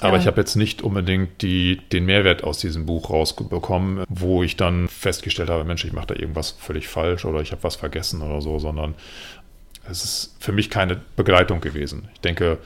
aber 0.00 0.16
ja. 0.16 0.20
ich 0.20 0.26
habe 0.26 0.40
jetzt 0.40 0.56
nicht 0.56 0.82
unbedingt 0.82 1.42
die, 1.42 1.80
den 1.92 2.06
Mehrwert 2.06 2.44
aus 2.44 2.58
diesem 2.58 2.86
Buch 2.86 3.10
rausbekommen, 3.10 4.04
wo 4.08 4.42
ich 4.42 4.56
dann 4.56 4.88
festgestellt 4.88 5.50
habe, 5.50 5.64
Mensch, 5.64 5.84
ich 5.84 5.92
mache 5.92 6.08
da 6.08 6.14
irgendwas 6.14 6.50
völlig 6.50 6.88
falsch 6.88 7.24
oder 7.24 7.40
ich 7.40 7.52
habe 7.52 7.62
was 7.62 7.76
vergessen 7.76 8.22
oder 8.22 8.40
so, 8.40 8.58
sondern 8.58 8.94
es 9.88 10.04
ist 10.04 10.36
für 10.40 10.52
mich 10.52 10.70
keine 10.70 11.00
Begleitung 11.16 11.60
gewesen. 11.60 12.08
Ich 12.14 12.20
denke, 12.20 12.58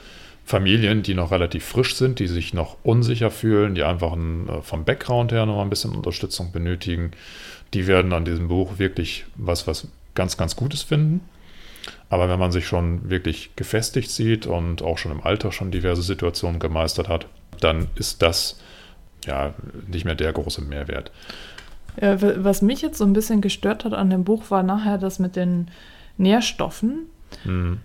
Familien, 0.45 1.01
die 1.01 1.15
noch 1.15 1.31
relativ 1.31 1.65
frisch 1.65 1.95
sind, 1.95 2.19
die 2.19 2.27
sich 2.27 2.53
noch 2.53 2.77
unsicher 2.83 3.31
fühlen, 3.31 3.73
die 3.73 3.83
einfach 3.83 4.13
ein, 4.13 4.47
äh, 4.47 4.61
vom 4.61 4.85
Background 4.85 5.31
her 5.31 5.45
noch 5.45 5.61
ein 5.61 5.71
bisschen 5.71 5.95
Unterstützung 5.95 6.51
benötigen, 6.51 7.11
die 7.73 7.87
werden 7.87 8.13
an 8.13 8.25
diesem 8.25 8.47
Buch 8.47 8.77
wirklich 8.77 9.25
was, 9.35 9.65
was 9.65 9.87
ganz, 10.13 10.37
ganz 10.37 10.55
Gutes 10.55 10.83
finden. 10.83 11.21
Aber 12.09 12.29
wenn 12.29 12.39
man 12.39 12.51
sich 12.51 12.67
schon 12.67 13.09
wirklich 13.09 13.55
gefestigt 13.55 14.09
sieht 14.09 14.47
und 14.47 14.81
auch 14.81 14.97
schon 14.97 15.11
im 15.11 15.23
Alter 15.23 15.51
schon 15.51 15.71
diverse 15.71 16.01
Situationen 16.01 16.59
gemeistert 16.59 17.09
hat, 17.09 17.27
dann 17.59 17.87
ist 17.95 18.21
das 18.21 18.59
ja 19.25 19.53
nicht 19.87 20.05
mehr 20.05 20.15
der 20.15 20.33
große 20.33 20.61
Mehrwert. 20.61 21.11
Ja, 21.99 22.17
was 22.43 22.61
mich 22.61 22.81
jetzt 22.81 22.97
so 22.97 23.05
ein 23.05 23.13
bisschen 23.13 23.41
gestört 23.41 23.85
hat 23.85 23.93
an 23.93 24.09
dem 24.09 24.23
Buch, 24.23 24.49
war 24.49 24.63
nachher 24.63 24.97
das 24.97 25.19
mit 25.19 25.35
den 25.35 25.69
Nährstoffen. 26.17 27.09
Mhm. 27.43 27.79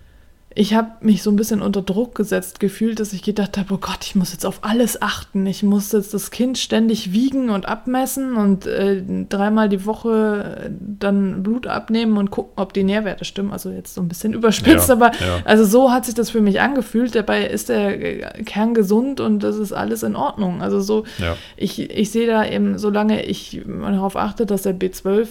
Ich 0.53 0.73
habe 0.73 0.89
mich 0.99 1.23
so 1.23 1.29
ein 1.29 1.37
bisschen 1.37 1.61
unter 1.61 1.81
Druck 1.81 2.13
gesetzt 2.13 2.59
gefühlt, 2.59 2.99
dass 2.99 3.13
ich 3.13 3.21
gedacht 3.21 3.57
habe, 3.57 3.73
oh 3.73 3.77
Gott, 3.77 3.99
ich 4.01 4.15
muss 4.15 4.33
jetzt 4.33 4.45
auf 4.45 4.59
alles 4.63 5.01
achten. 5.01 5.45
Ich 5.45 5.63
muss 5.63 5.91
jetzt 5.93 6.13
das 6.13 6.29
Kind 6.29 6.57
ständig 6.57 7.13
wiegen 7.13 7.49
und 7.49 7.67
abmessen 7.67 8.35
und 8.35 8.65
äh, 8.65 9.01
dreimal 9.29 9.69
die 9.69 9.85
Woche 9.85 10.65
äh, 10.65 10.69
dann 10.79 11.41
Blut 11.41 11.67
abnehmen 11.67 12.17
und 12.17 12.31
gucken, 12.31 12.51
ob 12.57 12.73
die 12.73 12.83
Nährwerte 12.83 13.23
stimmen. 13.23 13.53
Also 13.53 13.69
jetzt 13.69 13.93
so 13.93 14.01
ein 14.01 14.09
bisschen 14.09 14.33
überspitzt, 14.33 14.89
ja, 14.89 14.95
aber 14.95 15.11
ja. 15.13 15.39
also 15.45 15.63
so 15.63 15.91
hat 15.91 16.05
sich 16.05 16.15
das 16.15 16.29
für 16.29 16.41
mich 16.41 16.59
angefühlt. 16.59 17.15
Dabei 17.15 17.45
ist 17.45 17.69
der 17.69 18.01
äh, 18.01 18.43
Kern 18.43 18.73
gesund 18.73 19.21
und 19.21 19.39
das 19.43 19.55
ist 19.55 19.71
alles 19.71 20.03
in 20.03 20.17
Ordnung. 20.17 20.61
Also 20.61 20.81
so, 20.81 21.05
ja. 21.19 21.37
ich, 21.55 21.79
ich 21.79 22.11
sehe 22.11 22.27
da 22.27 22.45
eben, 22.45 22.77
solange 22.77 23.23
ich 23.23 23.61
darauf 23.65 24.17
achte, 24.17 24.45
dass 24.45 24.63
der 24.63 24.77
B12 24.77 25.27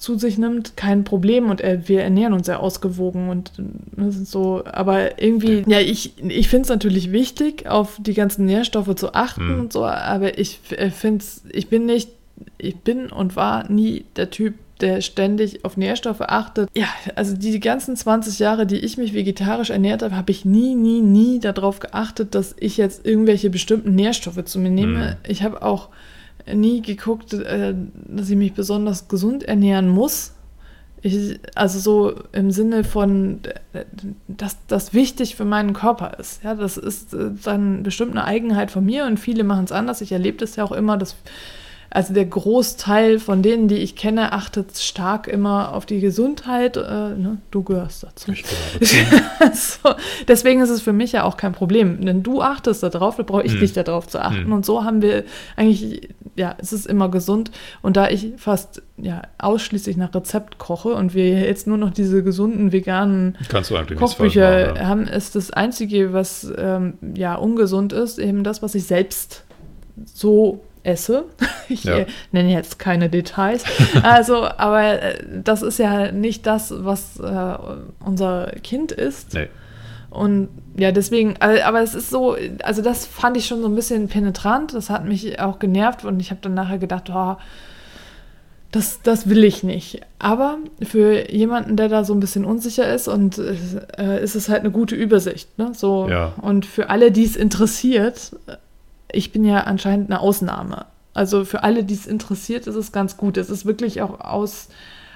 zu 0.00 0.18
sich 0.18 0.38
nimmt, 0.38 0.76
kein 0.76 1.04
Problem 1.04 1.50
und 1.50 1.60
er, 1.60 1.86
wir 1.88 2.02
ernähren 2.02 2.32
uns 2.32 2.46
sehr 2.46 2.60
ausgewogen 2.60 3.28
und 3.28 3.52
ist 3.96 4.30
so, 4.30 4.62
aber 4.64 5.22
irgendwie, 5.22 5.62
ja, 5.66 5.78
ich, 5.78 6.14
ich 6.22 6.48
finde 6.48 6.62
es 6.62 6.68
natürlich 6.70 7.12
wichtig, 7.12 7.68
auf 7.68 7.98
die 8.00 8.14
ganzen 8.14 8.46
Nährstoffe 8.46 8.94
zu 8.94 9.14
achten 9.14 9.54
mhm. 9.54 9.60
und 9.60 9.72
so, 9.72 9.84
aber 9.84 10.38
ich 10.38 10.60
äh, 10.70 10.90
finde 10.90 11.22
es, 11.22 11.42
ich 11.52 11.68
bin 11.68 11.84
nicht, 11.84 12.10
ich 12.56 12.76
bin 12.76 13.10
und 13.10 13.36
war 13.36 13.70
nie 13.70 14.04
der 14.16 14.30
Typ, 14.30 14.54
der 14.80 15.02
ständig 15.02 15.64
auf 15.66 15.76
Nährstoffe 15.76 16.22
achtet. 16.22 16.70
Ja, 16.74 16.86
also 17.14 17.36
die 17.36 17.60
ganzen 17.60 17.96
20 17.96 18.38
Jahre, 18.38 18.66
die 18.66 18.78
ich 18.78 18.96
mich 18.96 19.12
vegetarisch 19.12 19.68
ernährt 19.68 20.02
habe, 20.02 20.16
habe 20.16 20.30
ich 20.30 20.46
nie, 20.46 20.74
nie, 20.74 21.02
nie 21.02 21.38
darauf 21.38 21.80
geachtet, 21.80 22.34
dass 22.34 22.56
ich 22.58 22.78
jetzt 22.78 23.04
irgendwelche 23.06 23.50
bestimmten 23.50 23.94
Nährstoffe 23.94 24.42
zu 24.44 24.58
mir 24.58 24.70
nehme. 24.70 24.98
Mhm. 24.98 25.30
Ich 25.30 25.42
habe 25.42 25.60
auch 25.60 25.90
nie 26.54 26.82
geguckt, 26.82 27.32
äh, 27.32 27.74
dass 28.06 28.30
ich 28.30 28.36
mich 28.36 28.52
besonders 28.52 29.08
gesund 29.08 29.42
ernähren 29.44 29.88
muss. 29.88 30.34
Ich, 31.02 31.40
also 31.54 31.78
so 31.78 32.14
im 32.32 32.50
Sinne 32.50 32.84
von, 32.84 33.40
dass 34.28 34.58
das 34.66 34.92
wichtig 34.92 35.34
für 35.34 35.46
meinen 35.46 35.72
Körper 35.72 36.18
ist. 36.18 36.44
Ja, 36.44 36.54
das 36.54 36.76
ist 36.76 37.14
äh, 37.14 37.30
dann 37.42 37.82
bestimmt 37.82 38.12
eine 38.12 38.24
Eigenheit 38.24 38.70
von 38.70 38.84
mir 38.84 39.06
und 39.06 39.18
viele 39.18 39.44
machen 39.44 39.64
es 39.64 39.72
anders. 39.72 40.02
Ich 40.02 40.12
erlebe 40.12 40.38
das 40.38 40.56
ja 40.56 40.64
auch 40.64 40.72
immer, 40.72 40.98
dass 40.98 41.16
also 41.92 42.14
der 42.14 42.24
Großteil 42.24 43.18
von 43.18 43.42
denen, 43.42 43.66
die 43.66 43.78
ich 43.78 43.96
kenne, 43.96 44.32
achtet 44.32 44.78
stark 44.78 45.26
immer 45.26 45.74
auf 45.74 45.86
die 45.86 45.98
Gesundheit. 45.98 46.76
Äh, 46.76 46.80
ne? 46.80 47.38
Du 47.50 47.64
gehörst 47.64 48.04
dazu. 48.04 48.30
Ich 48.30 48.44
gehöre 48.44 49.22
dazu. 49.40 49.80
so, 49.82 49.94
deswegen 50.28 50.60
ist 50.60 50.70
es 50.70 50.80
für 50.80 50.92
mich 50.92 51.10
ja 51.10 51.24
auch 51.24 51.36
kein 51.36 51.52
Problem. 51.52 52.04
Denn 52.04 52.22
du 52.22 52.42
achtest 52.42 52.84
darauf, 52.84 53.16
da 53.16 53.24
brauche 53.24 53.42
ich 53.42 53.54
hm. 53.54 53.60
nicht 53.60 53.76
darauf 53.76 54.06
zu 54.06 54.22
achten. 54.22 54.44
Hm. 54.44 54.52
Und 54.52 54.64
so 54.64 54.84
haben 54.84 55.02
wir 55.02 55.24
eigentlich, 55.56 56.10
ja, 56.36 56.54
es 56.58 56.72
ist 56.72 56.86
immer 56.86 57.08
gesund. 57.08 57.50
Und 57.82 57.96
da 57.96 58.08
ich 58.08 58.34
fast 58.36 58.82
ja, 58.96 59.22
ausschließlich 59.38 59.96
nach 59.96 60.14
Rezept 60.14 60.58
koche 60.58 60.90
und 60.90 61.12
wir 61.14 61.40
jetzt 61.40 61.66
nur 61.66 61.76
noch 61.76 61.90
diese 61.90 62.22
gesunden 62.22 62.70
veganen 62.70 63.36
Kochbücher 63.96 64.66
machen, 64.66 64.76
ja. 64.76 64.86
haben, 64.86 65.08
ist 65.08 65.34
das 65.34 65.50
Einzige, 65.50 66.12
was 66.12 66.52
ähm, 66.56 66.94
ja 67.16 67.34
ungesund 67.34 67.92
ist, 67.92 68.20
eben 68.20 68.44
das, 68.44 68.62
was 68.62 68.76
ich 68.76 68.84
selbst 68.84 69.42
so 70.04 70.60
esse. 70.82 71.24
Ich 71.72 71.84
ja. 71.84 72.04
nenne 72.32 72.50
jetzt 72.50 72.80
keine 72.80 73.08
Details. 73.08 73.64
Also, 74.02 74.44
aber 74.44 75.00
äh, 75.00 75.24
das 75.44 75.62
ist 75.62 75.78
ja 75.78 76.10
nicht 76.10 76.44
das, 76.44 76.74
was 76.76 77.20
äh, 77.20 77.54
unser 78.04 78.46
Kind 78.64 78.90
ist. 78.90 79.34
Nee. 79.34 79.48
Und 80.10 80.48
ja, 80.76 80.90
deswegen, 80.90 81.36
aber 81.38 81.80
es 81.82 81.94
ist 81.94 82.10
so, 82.10 82.36
also 82.64 82.82
das 82.82 83.06
fand 83.06 83.36
ich 83.36 83.46
schon 83.46 83.62
so 83.62 83.68
ein 83.68 83.76
bisschen 83.76 84.08
penetrant. 84.08 84.74
Das 84.74 84.90
hat 84.90 85.04
mich 85.04 85.38
auch 85.38 85.60
genervt 85.60 86.04
und 86.04 86.18
ich 86.18 86.32
habe 86.32 86.40
dann 86.42 86.54
nachher 86.54 86.78
gedacht, 86.78 87.10
oh, 87.14 87.36
das, 88.72 89.02
das 89.02 89.28
will 89.28 89.44
ich 89.44 89.62
nicht. 89.62 90.00
Aber 90.18 90.58
für 90.82 91.30
jemanden, 91.30 91.76
der 91.76 91.88
da 91.88 92.04
so 92.04 92.12
ein 92.12 92.20
bisschen 92.20 92.44
unsicher 92.44 92.92
ist 92.92 93.08
und 93.08 93.38
äh, 93.38 94.22
ist 94.22 94.36
es 94.36 94.48
halt 94.48 94.60
eine 94.60 94.70
gute 94.70 94.94
Übersicht. 94.94 95.58
Ne? 95.58 95.72
So, 95.74 96.08
ja. 96.08 96.32
Und 96.40 96.66
für 96.66 96.90
alle, 96.90 97.10
die 97.10 97.24
es 97.24 97.36
interessiert, 97.36 98.32
ich 99.12 99.32
bin 99.32 99.44
ja 99.44 99.60
anscheinend 99.60 100.10
eine 100.10 100.20
Ausnahme. 100.20 100.86
Also 101.14 101.44
für 101.44 101.62
alle, 101.62 101.84
die 101.84 101.94
es 101.94 102.06
interessiert, 102.06 102.66
ist 102.66 102.76
es 102.76 102.92
ganz 102.92 103.16
gut. 103.16 103.36
Es 103.36 103.50
ist 103.50 103.66
wirklich 103.66 104.02
auch 104.02 104.20
aus, 104.20 104.68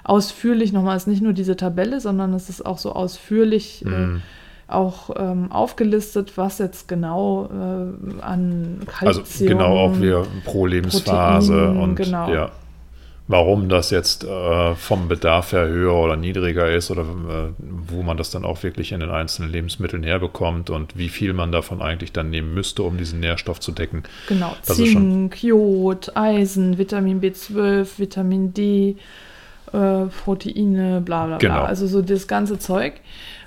ausführlich, 0.02 0.72
nochmal, 0.72 0.96
es 0.96 1.04
ist 1.04 1.08
nicht 1.08 1.22
nur 1.22 1.32
diese 1.32 1.56
Tabelle, 1.56 2.00
sondern 2.00 2.34
es 2.34 2.48
ist 2.48 2.66
auch 2.66 2.78
so 2.78 2.92
ausführlich 2.92 3.82
mm. 3.84 4.16
äh, 4.16 4.20
auch 4.66 5.10
ähm, 5.16 5.52
aufgelistet, 5.52 6.36
was 6.36 6.58
jetzt 6.58 6.88
genau 6.88 7.46
äh, 7.46 8.22
an 8.22 8.80
Kalzium, 8.86 9.24
Also 9.24 9.46
genau 9.46 9.78
auch 9.78 10.00
wieder 10.00 10.26
pro 10.44 10.66
Lebensphase 10.66 11.52
Protein, 11.52 11.76
und 11.76 11.94
genau. 11.96 12.32
ja 12.32 12.50
warum 13.26 13.68
das 13.68 13.90
jetzt 13.90 14.24
äh, 14.24 14.74
vom 14.74 15.08
Bedarf 15.08 15.52
her 15.52 15.66
höher 15.66 15.94
oder 15.94 16.16
niedriger 16.16 16.70
ist 16.70 16.90
oder 16.90 17.02
äh, 17.02 17.73
wo 17.88 18.02
man 18.02 18.16
das 18.16 18.30
dann 18.30 18.44
auch 18.44 18.62
wirklich 18.62 18.92
in 18.92 19.00
den 19.00 19.10
einzelnen 19.10 19.50
Lebensmitteln 19.50 20.02
herbekommt 20.02 20.70
und 20.70 20.96
wie 20.96 21.08
viel 21.08 21.32
man 21.32 21.52
davon 21.52 21.82
eigentlich 21.82 22.12
dann 22.12 22.30
nehmen 22.30 22.54
müsste, 22.54 22.82
um 22.82 22.96
diesen 22.96 23.20
Nährstoff 23.20 23.60
zu 23.60 23.72
decken. 23.72 24.04
Genau, 24.28 24.56
das 24.66 24.76
Zink, 24.76 25.42
Jod, 25.42 26.16
Eisen, 26.16 26.78
Vitamin 26.78 27.20
B12, 27.20 27.98
Vitamin 27.98 28.52
D, 28.54 28.96
äh, 29.72 30.06
Proteine, 30.24 31.00
bla 31.00 31.26
bla 31.26 31.38
genau. 31.38 31.54
bla. 31.54 31.64
Also 31.64 31.86
so 31.86 32.02
das 32.02 32.28
ganze 32.28 32.58
Zeug. 32.58 32.94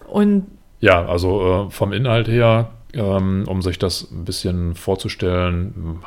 Und 0.07 0.47
ja, 0.79 1.05
also 1.05 1.67
äh, 1.67 1.71
vom 1.71 1.93
Inhalt 1.93 2.27
her, 2.27 2.69
ähm, 2.93 3.45
um 3.47 3.61
sich 3.61 3.79
das 3.79 4.11
ein 4.11 4.25
bisschen 4.25 4.75
vorzustellen, 4.75 5.99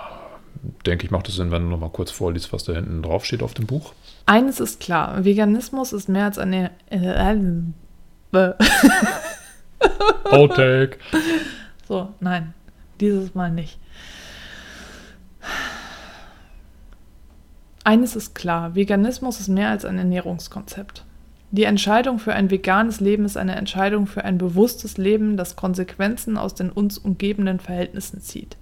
denke 0.87 1.04
ich, 1.04 1.10
macht 1.10 1.28
es 1.28 1.37
Sinn, 1.37 1.50
wenn 1.50 1.62
du 1.62 1.68
noch 1.68 1.80
mal 1.80 1.90
kurz 1.90 2.10
vorliest, 2.10 2.52
was 2.52 2.64
da 2.64 2.75
hinten 2.75 3.02
drauf 3.02 3.25
steht 3.25 3.42
auf 3.42 3.54
dem 3.54 3.66
Buch. 3.66 3.92
Eines 4.26 4.60
ist 4.60 4.80
klar, 4.80 5.25
Veganismus 5.25 5.92
ist 5.92 6.08
mehr 6.08 6.26
als 6.26 6.38
eine... 6.38 6.70
Äh, 6.90 7.37
Outtake. 10.25 10.99
So, 11.88 12.14
nein, 12.20 12.54
dieses 13.00 13.34
Mal 13.34 13.50
nicht. 13.50 13.78
Eines 17.82 18.14
ist 18.14 18.34
klar, 18.34 18.75
Veganismus 18.75 19.40
ist 19.40 19.49
mehr 19.49 19.70
als 19.70 19.84
ein 19.84 19.99
Ernährungskonzept. 19.99 21.04
Die 21.50 21.64
Entscheidung 21.64 22.20
für 22.20 22.32
ein 22.32 22.50
veganes 22.50 23.00
Leben 23.00 23.25
ist 23.25 23.37
eine 23.37 23.56
Entscheidung 23.56 24.06
für 24.06 24.25
ein 24.25 24.38
bewusstes 24.38 24.99
Leben, 24.99 25.37
das 25.37 25.56
Konsequenzen 25.56 26.37
aus 26.37 26.54
den 26.54 26.70
uns 26.70 26.99
umgebenden 26.99 27.58
Verhältnissen 27.58 28.20
zieht. 28.20 28.56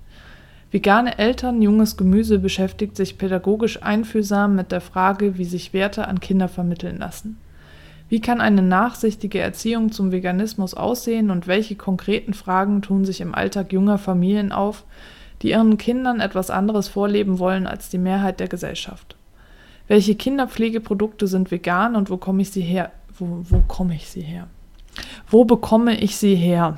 Vegane 0.70 1.18
Eltern 1.18 1.60
Junges 1.60 1.98
Gemüse 1.98 2.38
beschäftigt 2.38 2.96
sich 2.96 3.18
pädagogisch 3.18 3.82
einfühlsam 3.82 4.54
mit 4.54 4.72
der 4.72 4.80
Frage, 4.80 5.36
wie 5.36 5.44
sich 5.44 5.74
Werte 5.74 6.08
an 6.08 6.20
Kinder 6.20 6.48
vermitteln 6.48 6.98
lassen. 6.98 7.38
Wie 8.08 8.20
kann 8.20 8.40
eine 8.40 8.62
nachsichtige 8.62 9.40
Erziehung 9.40 9.92
zum 9.92 10.12
Veganismus 10.12 10.74
aussehen 10.74 11.30
und 11.30 11.46
welche 11.46 11.76
konkreten 11.76 12.32
Fragen 12.32 12.80
tun 12.80 13.04
sich 13.04 13.20
im 13.20 13.34
Alltag 13.34 13.72
junger 13.72 13.98
Familien 13.98 14.50
auf, 14.52 14.84
die 15.42 15.50
ihren 15.50 15.76
Kindern 15.76 16.20
etwas 16.20 16.50
anderes 16.50 16.88
vorleben 16.88 17.38
wollen 17.38 17.66
als 17.66 17.90
die 17.90 17.98
Mehrheit 17.98 18.40
der 18.40 18.48
Gesellschaft? 18.48 19.16
Welche 19.88 20.14
Kinderpflegeprodukte 20.14 21.26
sind 21.26 21.50
vegan 21.50 21.96
und 21.96 22.10
wo 22.10 22.16
komme 22.16 22.42
ich 22.42 22.50
sie 22.50 22.62
her? 22.62 22.92
Wo, 23.18 23.40
wo 23.48 23.62
komme 23.66 23.94
ich 23.94 24.08
sie 24.08 24.22
her? 24.22 24.48
Wo 25.28 25.44
bekomme 25.44 25.98
ich 25.98 26.16
sie 26.16 26.34
her? 26.34 26.76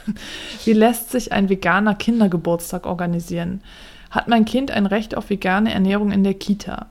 Wie 0.64 0.72
lässt 0.72 1.10
sich 1.10 1.32
ein 1.32 1.48
veganer 1.48 1.94
Kindergeburtstag 1.94 2.86
organisieren? 2.86 3.62
Hat 4.10 4.28
mein 4.28 4.44
Kind 4.44 4.70
ein 4.70 4.86
Recht 4.86 5.16
auf 5.16 5.30
vegane 5.30 5.72
Ernährung 5.72 6.10
in 6.10 6.24
der 6.24 6.34
Kita? 6.34 6.86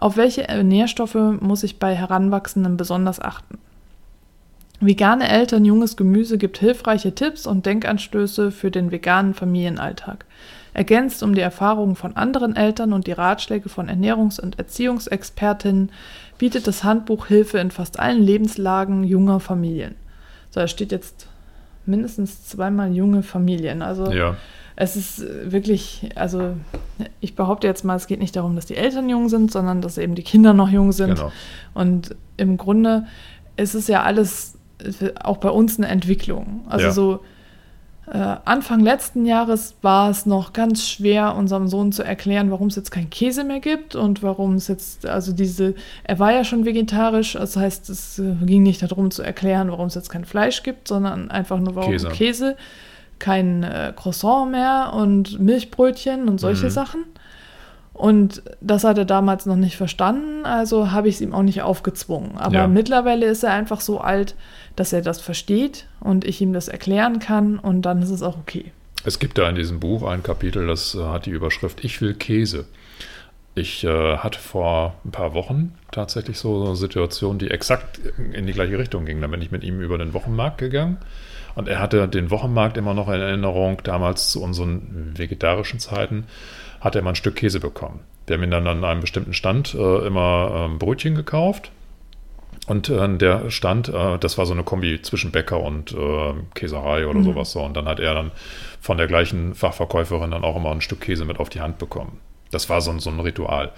Auf 0.00 0.16
welche 0.16 0.42
Nährstoffe 0.64 1.14
muss 1.40 1.62
ich 1.62 1.78
bei 1.78 1.94
Heranwachsenden 1.94 2.78
besonders 2.78 3.20
achten? 3.20 3.58
Vegane 4.80 5.28
Eltern 5.28 5.66
junges 5.66 5.98
Gemüse 5.98 6.38
gibt 6.38 6.56
hilfreiche 6.56 7.14
Tipps 7.14 7.46
und 7.46 7.66
Denkanstöße 7.66 8.50
für 8.50 8.70
den 8.70 8.90
veganen 8.90 9.34
Familienalltag. 9.34 10.24
Ergänzt 10.72 11.22
um 11.22 11.34
die 11.34 11.42
Erfahrungen 11.42 11.96
von 11.96 12.16
anderen 12.16 12.56
Eltern 12.56 12.94
und 12.94 13.06
die 13.06 13.12
Ratschläge 13.12 13.68
von 13.68 13.90
Ernährungs- 13.90 14.40
und 14.40 14.58
Erziehungsexpertinnen 14.58 15.92
bietet 16.38 16.66
das 16.66 16.82
Handbuch 16.82 17.26
Hilfe 17.26 17.58
in 17.58 17.70
fast 17.70 18.00
allen 18.00 18.22
Lebenslagen 18.22 19.04
junger 19.04 19.38
Familien. 19.38 19.96
So, 20.48 20.60
da 20.60 20.66
steht 20.66 20.92
jetzt 20.92 21.28
mindestens 21.84 22.46
zweimal 22.46 22.94
junge 22.94 23.22
Familien. 23.22 23.82
Also 23.82 24.10
ja. 24.10 24.36
Es 24.80 24.96
ist 24.96 25.22
wirklich, 25.52 26.08
also 26.14 26.54
ich 27.20 27.34
behaupte 27.34 27.66
jetzt 27.66 27.84
mal, 27.84 27.96
es 27.96 28.06
geht 28.06 28.18
nicht 28.18 28.34
darum, 28.34 28.56
dass 28.56 28.64
die 28.64 28.76
Eltern 28.76 29.10
jung 29.10 29.28
sind, 29.28 29.52
sondern 29.52 29.82
dass 29.82 29.98
eben 29.98 30.14
die 30.14 30.22
Kinder 30.22 30.54
noch 30.54 30.70
jung 30.70 30.92
sind. 30.92 31.16
Genau. 31.16 31.30
Und 31.74 32.16
im 32.38 32.56
Grunde 32.56 33.06
ist 33.58 33.74
es 33.74 33.88
ja 33.88 34.02
alles 34.02 34.56
auch 35.22 35.36
bei 35.36 35.50
uns 35.50 35.76
eine 35.76 35.88
Entwicklung. 35.88 36.62
Also 36.66 36.86
ja. 36.86 36.92
so 36.92 37.20
äh, 38.10 38.36
Anfang 38.46 38.80
letzten 38.80 39.26
Jahres 39.26 39.74
war 39.82 40.08
es 40.08 40.24
noch 40.24 40.54
ganz 40.54 40.88
schwer, 40.88 41.36
unserem 41.36 41.68
Sohn 41.68 41.92
zu 41.92 42.02
erklären, 42.02 42.50
warum 42.50 42.68
es 42.68 42.76
jetzt 42.76 42.90
keinen 42.90 43.10
Käse 43.10 43.44
mehr 43.44 43.60
gibt 43.60 43.94
und 43.94 44.22
warum 44.22 44.54
es 44.54 44.66
jetzt, 44.66 45.04
also 45.04 45.34
diese, 45.34 45.74
er 46.04 46.18
war 46.18 46.32
ja 46.32 46.42
schon 46.42 46.64
vegetarisch, 46.64 47.34
das 47.34 47.54
heißt, 47.54 47.90
es 47.90 48.18
äh, 48.18 48.34
ging 48.46 48.62
nicht 48.62 48.82
darum 48.82 49.10
zu 49.10 49.22
erklären, 49.22 49.70
warum 49.70 49.88
es 49.88 49.94
jetzt 49.94 50.08
kein 50.08 50.24
Fleisch 50.24 50.62
gibt, 50.62 50.88
sondern 50.88 51.30
einfach 51.30 51.58
nur, 51.58 51.74
warum 51.74 51.92
Käse, 51.92 52.08
Käse 52.08 52.56
kein 53.20 53.62
äh, 53.62 53.92
Croissant 53.94 54.50
mehr 54.50 54.92
und 54.94 55.38
Milchbrötchen 55.38 56.28
und 56.28 56.40
solche 56.40 56.66
mhm. 56.66 56.70
Sachen. 56.70 57.04
Und 57.92 58.42
das 58.62 58.84
hat 58.84 58.96
er 58.96 59.04
damals 59.04 59.44
noch 59.44 59.56
nicht 59.56 59.76
verstanden, 59.76 60.46
also 60.46 60.90
habe 60.90 61.08
ich 61.08 61.16
es 61.16 61.20
ihm 61.20 61.34
auch 61.34 61.42
nicht 61.42 61.60
aufgezwungen. 61.60 62.38
Aber 62.38 62.54
ja. 62.54 62.66
mittlerweile 62.66 63.26
ist 63.26 63.42
er 63.42 63.52
einfach 63.52 63.82
so 63.82 64.00
alt, 64.00 64.34
dass 64.74 64.94
er 64.94 65.02
das 65.02 65.20
versteht 65.20 65.86
und 66.00 66.24
ich 66.24 66.40
ihm 66.40 66.54
das 66.54 66.68
erklären 66.68 67.18
kann 67.18 67.58
und 67.58 67.82
dann 67.82 68.00
ist 68.00 68.08
es 68.08 68.22
auch 68.22 68.38
okay. 68.38 68.72
Es 69.04 69.18
gibt 69.18 69.36
da 69.36 69.48
in 69.50 69.54
diesem 69.54 69.80
Buch 69.80 70.02
ein 70.02 70.22
Kapitel, 70.22 70.66
das 70.66 70.94
äh, 70.94 71.04
hat 71.04 71.26
die 71.26 71.30
Überschrift 71.30 71.84
Ich 71.84 72.00
will 72.00 72.14
Käse. 72.14 72.64
Ich 73.54 73.84
äh, 73.84 74.16
hatte 74.16 74.38
vor 74.38 74.94
ein 75.04 75.10
paar 75.10 75.34
Wochen 75.34 75.74
tatsächlich 75.90 76.38
so 76.38 76.64
eine 76.64 76.76
Situation, 76.76 77.38
die 77.38 77.50
exakt 77.50 78.00
in 78.32 78.46
die 78.46 78.52
gleiche 78.52 78.78
Richtung 78.78 79.04
ging. 79.04 79.20
Da 79.20 79.26
bin 79.26 79.42
ich 79.42 79.50
mit 79.50 79.62
ihm 79.62 79.80
über 79.80 79.98
den 79.98 80.14
Wochenmarkt 80.14 80.56
gegangen 80.56 80.98
und 81.60 81.68
er 81.68 81.78
hatte 81.78 82.08
den 82.08 82.30
Wochenmarkt 82.30 82.78
immer 82.78 82.94
noch 82.94 83.08
in 83.08 83.20
Erinnerung. 83.20 83.82
Damals 83.84 84.30
zu 84.30 84.42
unseren 84.42 85.12
vegetarischen 85.14 85.78
Zeiten 85.78 86.24
hat 86.80 86.96
er 86.96 87.02
mal 87.02 87.10
ein 87.10 87.16
Stück 87.16 87.36
Käse 87.36 87.60
bekommen. 87.60 88.00
Wir 88.26 88.36
haben 88.36 88.42
ihn 88.44 88.50
dann 88.50 88.66
an 88.66 88.82
einem 88.82 89.02
bestimmten 89.02 89.34
Stand 89.34 89.74
äh, 89.74 90.06
immer 90.06 90.70
ähm, 90.70 90.78
Brötchen 90.78 91.14
gekauft. 91.14 91.70
Und 92.66 92.88
äh, 92.88 93.18
der 93.18 93.50
Stand, 93.50 93.90
äh, 93.90 94.16
das 94.18 94.38
war 94.38 94.46
so 94.46 94.54
eine 94.54 94.62
Kombi 94.62 95.02
zwischen 95.02 95.32
Bäcker 95.32 95.60
und 95.60 95.92
äh, 95.92 96.32
Käserei 96.54 97.06
oder 97.06 97.18
mhm. 97.18 97.24
sowas 97.24 97.52
so. 97.52 97.60
Und 97.60 97.76
dann 97.76 97.84
hat 97.84 98.00
er 98.00 98.14
dann 98.14 98.30
von 98.80 98.96
der 98.96 99.06
gleichen 99.06 99.54
Fachverkäuferin 99.54 100.30
dann 100.30 100.44
auch 100.44 100.56
immer 100.56 100.70
ein 100.70 100.80
Stück 100.80 101.02
Käse 101.02 101.26
mit 101.26 101.40
auf 101.40 101.50
die 101.50 101.60
Hand 101.60 101.76
bekommen. 101.76 102.20
Das 102.50 102.70
war 102.70 102.80
so, 102.80 102.98
so 103.00 103.10
ein 103.10 103.20
Ritual. 103.20 103.72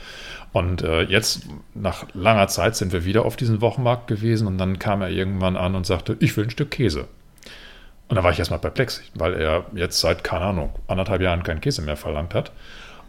Und 0.52 0.82
äh, 0.82 1.02
jetzt, 1.02 1.48
nach 1.74 2.06
langer 2.14 2.46
Zeit, 2.46 2.76
sind 2.76 2.92
wir 2.92 3.04
wieder 3.04 3.24
auf 3.24 3.34
diesem 3.34 3.60
Wochenmarkt 3.60 4.06
gewesen 4.06 4.46
und 4.46 4.56
dann 4.58 4.78
kam 4.78 5.02
er 5.02 5.10
irgendwann 5.10 5.56
an 5.56 5.74
und 5.74 5.84
sagte, 5.84 6.16
ich 6.20 6.36
will 6.36 6.44
ein 6.44 6.50
Stück 6.50 6.70
Käse. 6.70 7.08
Und 8.12 8.16
da 8.16 8.24
war 8.24 8.30
ich 8.30 8.38
erstmal 8.38 8.60
perplex, 8.60 9.02
weil 9.14 9.32
er 9.40 9.64
jetzt 9.74 9.98
seit, 9.98 10.22
keine 10.22 10.44
Ahnung, 10.44 10.74
anderthalb 10.86 11.22
Jahren 11.22 11.42
keinen 11.44 11.62
Käse 11.62 11.80
mehr 11.80 11.96
verlangt 11.96 12.34
hat. 12.34 12.52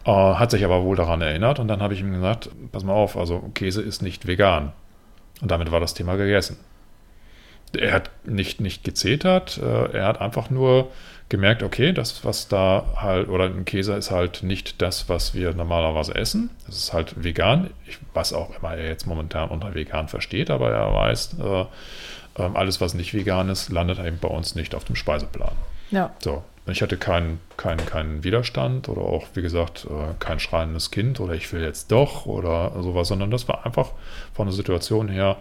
Äh, 0.06 0.10
hat 0.10 0.50
sich 0.50 0.64
aber 0.64 0.82
wohl 0.82 0.96
daran 0.96 1.20
erinnert 1.20 1.58
und 1.58 1.68
dann 1.68 1.82
habe 1.82 1.92
ich 1.92 2.00
ihm 2.00 2.10
gesagt, 2.10 2.48
pass 2.72 2.84
mal 2.84 2.94
auf, 2.94 3.14
also 3.14 3.50
Käse 3.52 3.82
ist 3.82 4.00
nicht 4.00 4.26
vegan. 4.26 4.72
Und 5.42 5.50
damit 5.50 5.70
war 5.70 5.78
das 5.78 5.92
Thema 5.92 6.16
gegessen. 6.16 6.56
Er 7.76 7.92
hat 7.92 8.12
nicht, 8.24 8.62
nicht 8.62 8.82
gezetert, 8.82 9.58
äh, 9.58 9.92
er 9.92 10.06
hat 10.06 10.22
einfach 10.22 10.48
nur 10.48 10.90
gemerkt, 11.28 11.62
okay, 11.62 11.92
das, 11.92 12.24
was 12.24 12.48
da 12.48 12.86
halt, 12.96 13.28
oder 13.28 13.44
ein 13.44 13.66
Käse 13.66 13.92
ist 13.92 14.10
halt 14.10 14.42
nicht 14.42 14.80
das, 14.80 15.10
was 15.10 15.34
wir 15.34 15.52
normalerweise 15.52 16.14
essen. 16.14 16.48
Das 16.64 16.78
ist 16.78 16.94
halt 16.94 17.22
vegan. 17.22 17.68
Ich 17.86 17.98
weiß 18.14 18.32
auch 18.32 18.58
immer 18.58 18.74
er 18.74 18.88
jetzt 18.88 19.06
momentan 19.06 19.50
unter 19.50 19.74
vegan 19.74 20.08
versteht, 20.08 20.48
aber 20.48 20.70
er 20.70 20.94
weiß, 20.94 21.36
äh, 21.40 21.64
äh, 22.36 22.42
alles, 22.42 22.80
was 22.80 22.94
nicht 22.94 23.14
vegan 23.14 23.48
ist, 23.48 23.70
landet 23.70 23.98
eben 23.98 24.18
bei 24.18 24.28
uns 24.28 24.54
nicht 24.54 24.74
auf 24.74 24.84
dem 24.84 24.96
Speiseplan. 24.96 25.52
Ja. 25.90 26.12
So. 26.18 26.42
Ich 26.66 26.80
hatte 26.80 26.96
keinen 26.96 27.40
kein, 27.58 27.76
kein 27.76 28.24
Widerstand 28.24 28.88
oder 28.88 29.02
auch, 29.02 29.26
wie 29.34 29.42
gesagt, 29.42 29.84
äh, 29.84 30.14
kein 30.18 30.40
schreiendes 30.40 30.90
Kind 30.90 31.20
oder 31.20 31.34
ich 31.34 31.52
will 31.52 31.62
jetzt 31.62 31.92
doch 31.92 32.24
oder 32.24 32.72
sowas, 32.82 33.08
sondern 33.08 33.30
das 33.30 33.46
war 33.48 33.66
einfach 33.66 33.90
von 34.32 34.46
der 34.46 34.54
Situation 34.54 35.08
her 35.08 35.36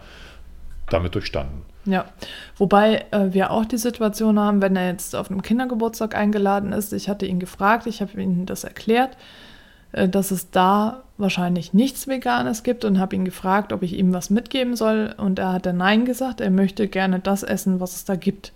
damit 0.89 1.15
durchstanden. 1.15 1.61
Ja, 1.85 2.05
wobei 2.57 3.05
äh, 3.11 3.31
wir 3.31 3.51
auch 3.51 3.65
die 3.65 3.77
Situation 3.77 4.37
haben, 4.37 4.61
wenn 4.61 4.75
er 4.75 4.87
jetzt 4.87 5.15
auf 5.15 5.31
einem 5.31 5.41
Kindergeburtstag 5.41 6.13
eingeladen 6.15 6.73
ist. 6.73 6.91
Ich 6.91 7.07
hatte 7.07 7.25
ihn 7.25 7.39
gefragt, 7.39 7.87
ich 7.87 8.01
habe 8.01 8.21
ihm 8.21 8.45
das 8.45 8.65
erklärt, 8.65 9.17
dass 9.93 10.31
es 10.31 10.49
da 10.51 11.03
wahrscheinlich 11.17 11.73
nichts 11.73 12.07
Veganes 12.07 12.63
gibt 12.63 12.85
und 12.85 12.99
habe 12.99 13.15
ihn 13.15 13.25
gefragt, 13.25 13.71
ob 13.71 13.83
ich 13.83 13.93
ihm 13.93 14.13
was 14.13 14.29
mitgeben 14.29 14.75
soll. 14.75 15.13
Und 15.17 15.39
er 15.39 15.53
hat 15.53 15.65
dann 15.65 15.77
Nein 15.77 16.05
gesagt, 16.05 16.41
er 16.41 16.49
möchte 16.49 16.87
gerne 16.87 17.19
das 17.19 17.43
essen, 17.43 17.79
was 17.79 17.95
es 17.95 18.05
da 18.05 18.15
gibt. 18.15 18.51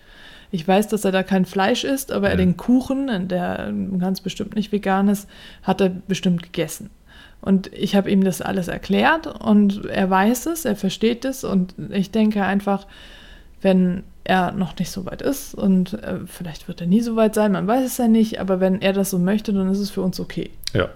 Ich 0.50 0.68
weiß, 0.68 0.88
dass 0.88 1.06
er 1.06 1.12
da 1.12 1.24
kein 1.24 1.46
Fleisch 1.46 1.84
isst, 1.84 2.12
aber 2.12 2.28
ja. 2.28 2.32
er 2.32 2.38
den 2.38 2.58
Kuchen, 2.58 3.28
der 3.28 3.72
ganz 4.00 4.22
bestimmt 4.22 4.56
nicht 4.56 4.72
vegan 4.72 5.10
ist, 5.10 5.28
hat 5.64 5.82
er 5.82 5.90
bestimmt 5.90 6.42
gegessen. 6.42 6.90
Und 7.42 7.72
ich 7.74 7.96
habe 7.96 8.10
ihm 8.10 8.24
das 8.24 8.42
alles 8.42 8.68
erklärt 8.68 9.28
und 9.28 9.86
er 9.86 10.10
weiß 10.10 10.48
es, 10.48 10.66
er 10.66 10.76
versteht 10.76 11.24
es 11.26 11.44
und 11.44 11.76
ich 11.92 12.12
denke 12.12 12.44
einfach, 12.44 12.88
wenn 13.62 14.04
er 14.24 14.52
noch 14.52 14.78
nicht 14.78 14.92
so 14.92 15.06
weit 15.06 15.22
ist 15.22 15.54
und 15.54 15.94
äh, 15.94 16.20
vielleicht 16.26 16.68
wird 16.68 16.82
er 16.82 16.88
nie 16.88 17.02
so 17.02 17.16
weit 17.16 17.36
sein, 17.36 17.52
man 17.52 17.68
weiß 17.68 17.86
es 17.86 17.98
ja 17.98 18.08
nicht, 18.08 18.40
aber 18.40 18.60
wenn 18.60 18.82
er 18.82 18.94
das 18.94 19.12
so 19.12 19.20
möchte, 19.20 19.54
dann 19.54 19.72
ist 19.72 19.80
es 19.80 19.90
für 19.90 20.02
uns 20.02 20.20
okay. 20.20 20.50
Ja. 20.74 20.90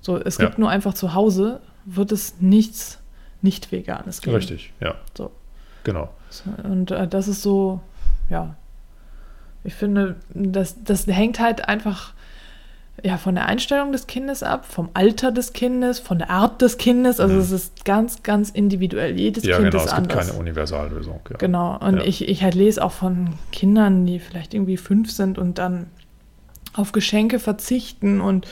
So, 0.00 0.16
es 0.16 0.38
gibt 0.38 0.54
ja. 0.54 0.60
nur 0.60 0.70
einfach 0.70 0.94
zu 0.94 1.14
Hause, 1.14 1.60
wird 1.84 2.12
es 2.12 2.40
nichts 2.40 2.98
nicht 3.42 3.70
Veganes 3.72 4.20
geben. 4.20 4.36
Richtig, 4.36 4.72
ja. 4.80 4.94
So. 5.16 5.30
Genau. 5.84 6.08
So, 6.28 6.44
und 6.64 6.90
äh, 6.90 7.06
das 7.06 7.28
ist 7.28 7.42
so, 7.42 7.80
ja, 8.30 8.56
ich 9.64 9.74
finde, 9.74 10.16
das, 10.34 10.82
das 10.82 11.06
hängt 11.06 11.40
halt 11.40 11.68
einfach 11.68 12.12
ja, 13.04 13.16
von 13.16 13.36
der 13.36 13.46
Einstellung 13.46 13.92
des 13.92 14.06
Kindes 14.06 14.42
ab, 14.42 14.64
vom 14.66 14.88
Alter 14.94 15.30
des 15.30 15.52
Kindes, 15.52 16.00
von 16.00 16.18
der 16.18 16.30
Art 16.30 16.60
des 16.62 16.78
Kindes. 16.78 17.20
Also 17.20 17.34
mhm. 17.34 17.40
es 17.40 17.50
ist 17.52 17.84
ganz, 17.84 18.22
ganz 18.22 18.50
individuell. 18.50 19.18
Jedes 19.18 19.44
ja, 19.44 19.56
Kind 19.56 19.70
genau, 19.70 19.84
ist 19.84 19.90
es 19.90 19.96
anders. 19.96 20.18
gibt 20.18 20.28
keine 20.30 20.40
Universallösung. 20.40 21.20
Ja. 21.30 21.36
Genau. 21.36 21.78
Und 21.78 21.98
ja. 21.98 22.04
ich, 22.04 22.28
ich 22.28 22.42
halt 22.42 22.54
lese 22.54 22.84
auch 22.84 22.92
von 22.92 23.34
Kindern, 23.52 24.04
die 24.04 24.18
vielleicht 24.18 24.52
irgendwie 24.52 24.76
fünf 24.76 25.12
sind 25.12 25.38
und 25.38 25.58
dann 25.58 25.86
auf 26.72 26.92
Geschenke 26.92 27.38
verzichten 27.38 28.20
und 28.20 28.48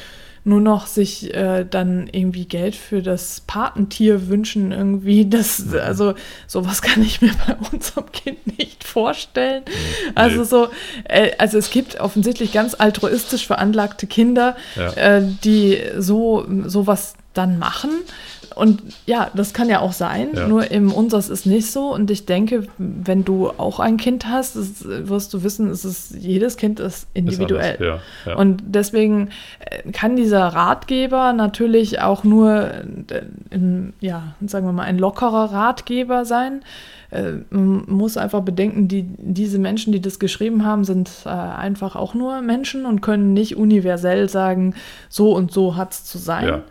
nur 0.47 0.61
noch 0.61 0.87
sich 0.87 1.35
äh, 1.35 1.67
dann 1.69 2.09
irgendwie 2.13 2.45
Geld 2.45 2.77
für 2.77 3.03
das 3.03 3.43
Patentier 3.47 4.29
wünschen 4.29 4.73
irgendwie. 4.73 5.27
Das, 5.37 5.75
also 5.75 6.15
sowas 6.47 6.81
kann 6.81 7.03
ich 7.03 7.21
mir 7.21 7.33
bei 7.47 7.57
unserem 7.73 8.11
Kind 8.13 8.59
nicht 8.59 8.85
vorstellen. 8.85 9.65
Nee. 9.67 10.13
Also 10.15 10.45
so, 10.45 10.69
äh, 11.05 11.33
also 11.39 11.59
es 11.59 11.71
gibt 11.71 12.01
offensichtlich 12.01 12.53
ganz 12.53 12.75
altruistisch 12.75 13.47
veranlagte 13.47 14.07
Kinder, 14.07 14.57
ja. 14.77 14.93
äh, 14.93 15.23
die 15.45 15.81
so 15.99 16.47
sowas 16.65 17.17
dann 17.35 17.59
machen. 17.59 17.91
Und 18.57 18.83
ja, 19.05 19.31
das 19.35 19.53
kann 19.53 19.69
ja 19.69 19.81
auch 19.81 19.93
sein, 19.93 20.31
ja. 20.33 20.49
nur 20.49 20.71
im 20.71 20.91
Unsers 20.91 21.29
ist 21.29 21.45
nicht 21.45 21.71
so. 21.71 21.93
Und 21.93 22.11
ich 22.11 22.25
denke, 22.25 22.67
wenn 22.79 23.23
du 23.23 23.51
auch 23.51 23.81
ein 23.81 23.99
Kind 23.99 24.27
hast, 24.31 24.57
das 24.57 24.83
wirst 24.83 25.35
du 25.35 25.43
wissen, 25.43 25.69
es 25.69 25.85
ist, 25.85 26.17
jedes 26.17 26.57
Kind 26.57 26.81
ist 26.81 27.07
individuell. 27.13 27.75
Ist 27.75 27.81
ja, 27.81 28.01
ja. 28.25 28.37
Und 28.37 28.63
deswegen 28.65 29.29
äh, 29.61 29.93
kann 29.93 30.17
dieser 30.17 30.41
Ratgeber 30.41 31.35
natürlich 31.35 32.01
auch 32.01 32.25
nur, 32.25 32.71
in, 33.51 33.93
äh, 34.01 34.07
ja, 34.07 34.35
sagen 34.47 34.65
wir 34.65 34.73
mal, 34.73 34.85
ein 34.85 34.99
lockerer 34.99 35.53
Ratgeber 35.53 36.25
sein. 36.25 36.63
Äh, 37.11 37.33
man 37.51 37.85
muss 37.89 38.17
einfach 38.17 38.41
bedenken, 38.41 38.89
die, 38.89 39.03
diese 39.19 39.59
Menschen, 39.59 39.93
die 39.93 40.01
das 40.01 40.19
geschrieben 40.19 40.65
haben, 40.65 40.85
sind 40.85 41.11
äh, 41.27 41.29
einfach 41.29 41.95
auch 41.95 42.15
nur 42.15 42.41
Menschen 42.41 42.87
und 42.87 43.03
können 43.03 43.35
nicht 43.35 43.55
universell 43.59 44.31
sagen, 44.31 44.75
so 45.11 45.37
und 45.37 45.53
so 45.53 45.77
hat 45.77 45.93
es 45.93 46.05
zu 46.05 46.17
sein. 46.17 46.63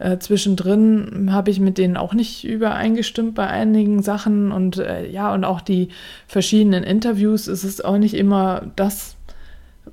Äh, 0.00 0.18
zwischendrin 0.18 1.28
habe 1.30 1.50
ich 1.50 1.60
mit 1.60 1.76
denen 1.76 1.98
auch 1.98 2.14
nicht 2.14 2.44
übereingestimmt 2.44 3.34
bei 3.34 3.46
einigen 3.46 4.02
Sachen 4.02 4.50
und 4.50 4.78
äh, 4.78 5.06
ja, 5.06 5.34
und 5.34 5.44
auch 5.44 5.60
die 5.60 5.90
verschiedenen 6.26 6.84
Interviews 6.84 7.48
ist 7.48 7.64
es 7.64 7.82
auch 7.82 7.98
nicht 7.98 8.14
immer 8.14 8.62
das, 8.76 9.16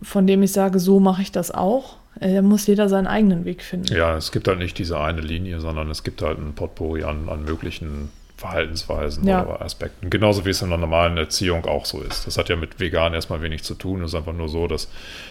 von 0.02 0.26
dem 0.26 0.42
ich 0.44 0.54
sage, 0.54 0.80
so 0.80 1.02
mache 1.02 1.22
ich 1.22 1.34
das 1.34 1.52
auch. 1.52 1.98
Äh, 2.22 2.36
da 2.36 2.42
muss 2.42 2.68
jeder 2.68 2.88
seinen 2.88 3.08
eigenen 3.08 3.44
Weg 3.44 3.62
finden. 3.62 3.94
Ja, 3.94 4.16
es 4.16 4.32
gibt 4.32 4.48
halt 4.48 4.60
nicht 4.60 4.78
diese 4.78 4.98
eine 4.98 5.20
Linie, 5.20 5.60
sondern 5.60 5.90
es 5.92 6.04
gibt 6.04 6.22
halt 6.22 6.40
ein 6.40 6.54
Potpourri 6.54 7.04
an, 7.04 7.28
an 7.28 7.44
möglichen 7.44 8.08
Verhaltensweisen 8.38 9.28
ja. 9.28 9.44
oder 9.44 9.62
Aspekten. 9.64 10.12
Genauso 10.12 10.46
wie 10.46 10.52
es 10.52 10.62
in 10.62 10.68
einer 10.68 10.78
normalen 10.78 11.18
Erziehung 11.18 11.66
auch 11.66 11.86
so 11.86 12.02
ist. 12.02 12.28
Das 12.28 12.38
hat 12.38 12.50
ja 12.50 12.56
mit 12.56 12.80
vegan 12.80 13.16
erstmal 13.16 13.42
wenig 13.42 13.64
zu 13.64 13.74
tun. 13.74 14.04
Es 14.04 14.12
ist 14.12 14.16
einfach 14.16 14.34
nur 14.34 14.48
so, 14.48 14.68
dass 14.68 14.90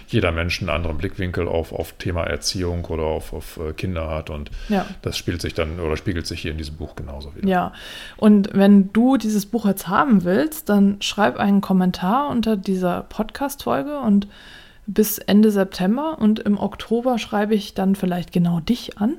jeder 0.09 0.33
Mensch 0.33 0.61
einen 0.61 0.71
anderen 0.71 0.99
Blickwinkel 0.99 1.47
auf, 1.47 1.73
auf 1.73 1.93
Thema 1.93 2.25
Erziehung 2.25 2.85
oder 2.87 3.05
auf, 3.05 3.33
auf 3.33 3.59
äh, 3.59 3.73
Kinder 3.75 4.11
hat. 4.11 4.29
Und 4.29 4.51
ja. 4.69 4.87
das 5.03 5.17
spielt 5.17 5.41
sich 5.41 5.55
dann 5.55 5.79
oder 5.79 5.97
spiegelt 5.97 6.27
sich 6.27 6.41
hier 6.43 6.51
in 6.51 6.59
diesem 6.59 6.77
Buch 6.77 6.97
genauso 6.97 7.33
wieder. 7.37 7.49
Ja, 7.49 7.73
und 8.17 8.51
wenn 8.53 8.93
du 8.93 9.17
dieses 9.17 9.47
Buch 9.47 9.67
jetzt 9.67 9.87
haben 9.87 10.25
willst, 10.25 10.69
dann 10.69 11.01
schreib 11.01 11.37
einen 11.37 11.61
Kommentar 11.61 12.29
unter 12.29 12.57
dieser 12.57 13.03
Podcast-Folge 13.03 14.01
und 14.01 14.27
bis 14.89 15.19
Ende 15.19 15.53
September 15.53 16.19
und 16.19 16.41
im 16.41 16.59
Oktober 16.59 17.19
schreibe 17.19 17.55
ich 17.55 17.75
dann 17.75 17.95
vielleicht 17.95 18.33
genau 18.33 18.59
dich 18.59 18.99
an 18.99 19.17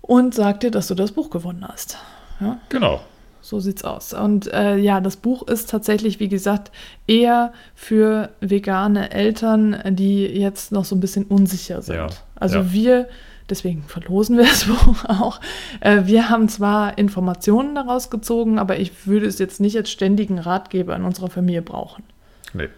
und 0.00 0.34
sag 0.34 0.60
dir, 0.60 0.70
dass 0.70 0.88
du 0.88 0.94
das 0.94 1.12
Buch 1.12 1.30
gewonnen 1.30 1.64
hast. 1.66 1.98
Ja? 2.40 2.58
Genau. 2.68 3.00
So 3.44 3.60
sieht's 3.60 3.84
aus. 3.84 4.14
Und 4.14 4.50
äh, 4.54 4.76
ja, 4.76 5.02
das 5.02 5.18
Buch 5.18 5.46
ist 5.46 5.68
tatsächlich, 5.68 6.18
wie 6.18 6.28
gesagt, 6.28 6.72
eher 7.06 7.52
für 7.74 8.30
vegane 8.40 9.10
Eltern, 9.10 9.76
die 9.90 10.24
jetzt 10.24 10.72
noch 10.72 10.86
so 10.86 10.96
ein 10.96 11.00
bisschen 11.00 11.24
unsicher 11.24 11.82
sind. 11.82 11.96
Ja. 11.96 12.06
Also 12.36 12.60
ja. 12.60 12.72
wir, 12.72 13.08
deswegen 13.50 13.82
verlosen 13.82 14.38
wir 14.38 14.44
das 14.44 14.64
Buch 14.84 15.04
auch. 15.04 15.42
Äh, 15.80 16.02
wir 16.04 16.30
haben 16.30 16.48
zwar 16.48 16.96
Informationen 16.96 17.74
daraus 17.74 18.08
gezogen, 18.08 18.58
aber 18.58 18.78
ich 18.78 19.06
würde 19.06 19.26
es 19.26 19.38
jetzt 19.38 19.60
nicht 19.60 19.76
als 19.76 19.90
ständigen 19.90 20.38
Ratgeber 20.38 20.96
in 20.96 21.04
unserer 21.04 21.28
Familie 21.28 21.60
brauchen. 21.60 22.02
Nee. 22.54 22.68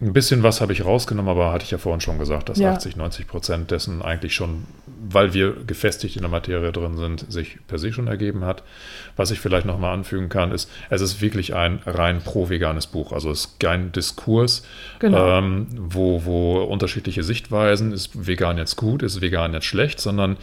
Ein 0.00 0.12
bisschen 0.12 0.42
was 0.42 0.60
habe 0.60 0.72
ich 0.72 0.84
rausgenommen, 0.84 1.30
aber 1.30 1.52
hatte 1.52 1.64
ich 1.64 1.70
ja 1.70 1.78
vorhin 1.78 2.00
schon 2.00 2.18
gesagt, 2.18 2.48
dass 2.48 2.58
ja. 2.58 2.72
80, 2.72 2.96
90 2.96 3.26
Prozent 3.28 3.70
dessen 3.70 4.02
eigentlich 4.02 4.34
schon 4.34 4.64
weil 5.10 5.32
wir 5.34 5.52
gefestigt 5.66 6.16
in 6.16 6.22
der 6.22 6.30
Materie 6.30 6.72
drin 6.72 6.96
sind, 6.96 7.30
sich 7.30 7.58
per 7.66 7.78
se 7.78 7.92
schon 7.92 8.06
ergeben 8.06 8.44
hat. 8.44 8.62
Was 9.16 9.30
ich 9.30 9.40
vielleicht 9.40 9.66
nochmal 9.66 9.94
anfügen 9.94 10.28
kann, 10.28 10.52
ist, 10.52 10.70
es 10.90 11.00
ist 11.00 11.20
wirklich 11.20 11.54
ein 11.54 11.80
rein 11.86 12.20
pro-veganes 12.22 12.86
Buch. 12.86 13.12
Also 13.12 13.30
es 13.30 13.46
ist 13.46 13.60
kein 13.60 13.92
Diskurs, 13.92 14.64
genau. 14.98 15.38
ähm, 15.38 15.66
wo, 15.76 16.24
wo 16.24 16.62
unterschiedliche 16.62 17.22
Sichtweisen, 17.22 17.92
ist 17.92 18.26
vegan 18.26 18.58
jetzt 18.58 18.76
gut, 18.76 19.02
ist 19.02 19.20
vegan 19.20 19.54
jetzt 19.54 19.66
schlecht, 19.66 20.00
sondern 20.00 20.36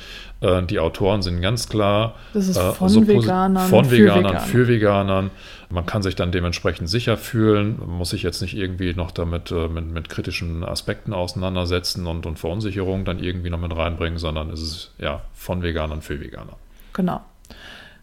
äh, 0.46 0.66
die 0.66 0.80
Autoren 0.80 1.22
sind 1.22 1.42
ganz 1.42 1.68
klar 1.68 2.16
das 2.34 2.48
ist 2.48 2.58
äh, 2.58 2.72
von, 2.72 2.88
äh, 2.88 2.90
so 2.90 3.08
Veganern, 3.08 3.68
von 3.68 3.90
Veganern 3.90 4.40
für, 4.40 4.66
für 4.66 4.68
Veganern. 4.68 5.32
Man 5.70 5.86
kann 5.86 6.04
sich 6.04 6.16
dann 6.16 6.32
dementsprechend 6.32 6.90
sicher 6.90 7.18
fühlen, 7.18 7.80
muss 7.88 8.12
sich 8.12 8.22
jetzt 8.24 8.42
nicht 8.42 8.56
irgendwie 8.56 8.94
noch 8.94 9.12
damit 9.12 9.52
äh, 9.52 9.68
mit, 9.68 9.88
mit, 9.88 10.10
kritischen 10.10 10.64
Aspekten 10.64 11.12
auseinandersetzen 11.14 12.06
und, 12.06 12.26
und 12.26 12.38
Verunsicherung 12.38 13.04
dann 13.04 13.20
irgendwie 13.20 13.50
noch 13.50 13.60
mit 13.60 13.76
reinbringen, 13.76 14.20
sondern 14.20 14.52
es 14.52 14.62
ist 14.62 14.92
ja 15.00 15.22
von 15.34 15.64
Veganern 15.64 16.02
für 16.02 16.20
Veganer. 16.20 16.54
Genau. 16.94 17.22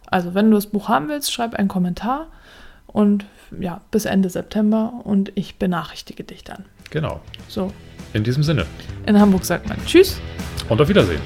Also 0.07 0.35
wenn 0.35 0.51
du 0.51 0.57
das 0.57 0.67
Buch 0.67 0.89
haben 0.89 1.09
willst, 1.09 1.33
schreib 1.33 1.55
einen 1.55 1.69
Kommentar 1.69 2.27
und 2.87 3.25
ja, 3.59 3.81
bis 3.91 4.05
Ende 4.05 4.29
September 4.29 4.93
und 5.05 5.33
ich 5.35 5.57
benachrichtige 5.57 6.25
dich 6.25 6.45
dann. 6.45 6.65
Genau. 6.91 7.21
So. 7.49 7.73
In 8.13 8.25
diesem 8.25 8.43
Sinne. 8.43 8.67
In 9.07 9.19
Hamburg 9.19 9.45
sagt 9.45 9.69
man 9.69 9.79
Tschüss. 9.87 10.21
Und 10.69 10.81
auf 10.81 10.89
Wiedersehen. 10.89 11.21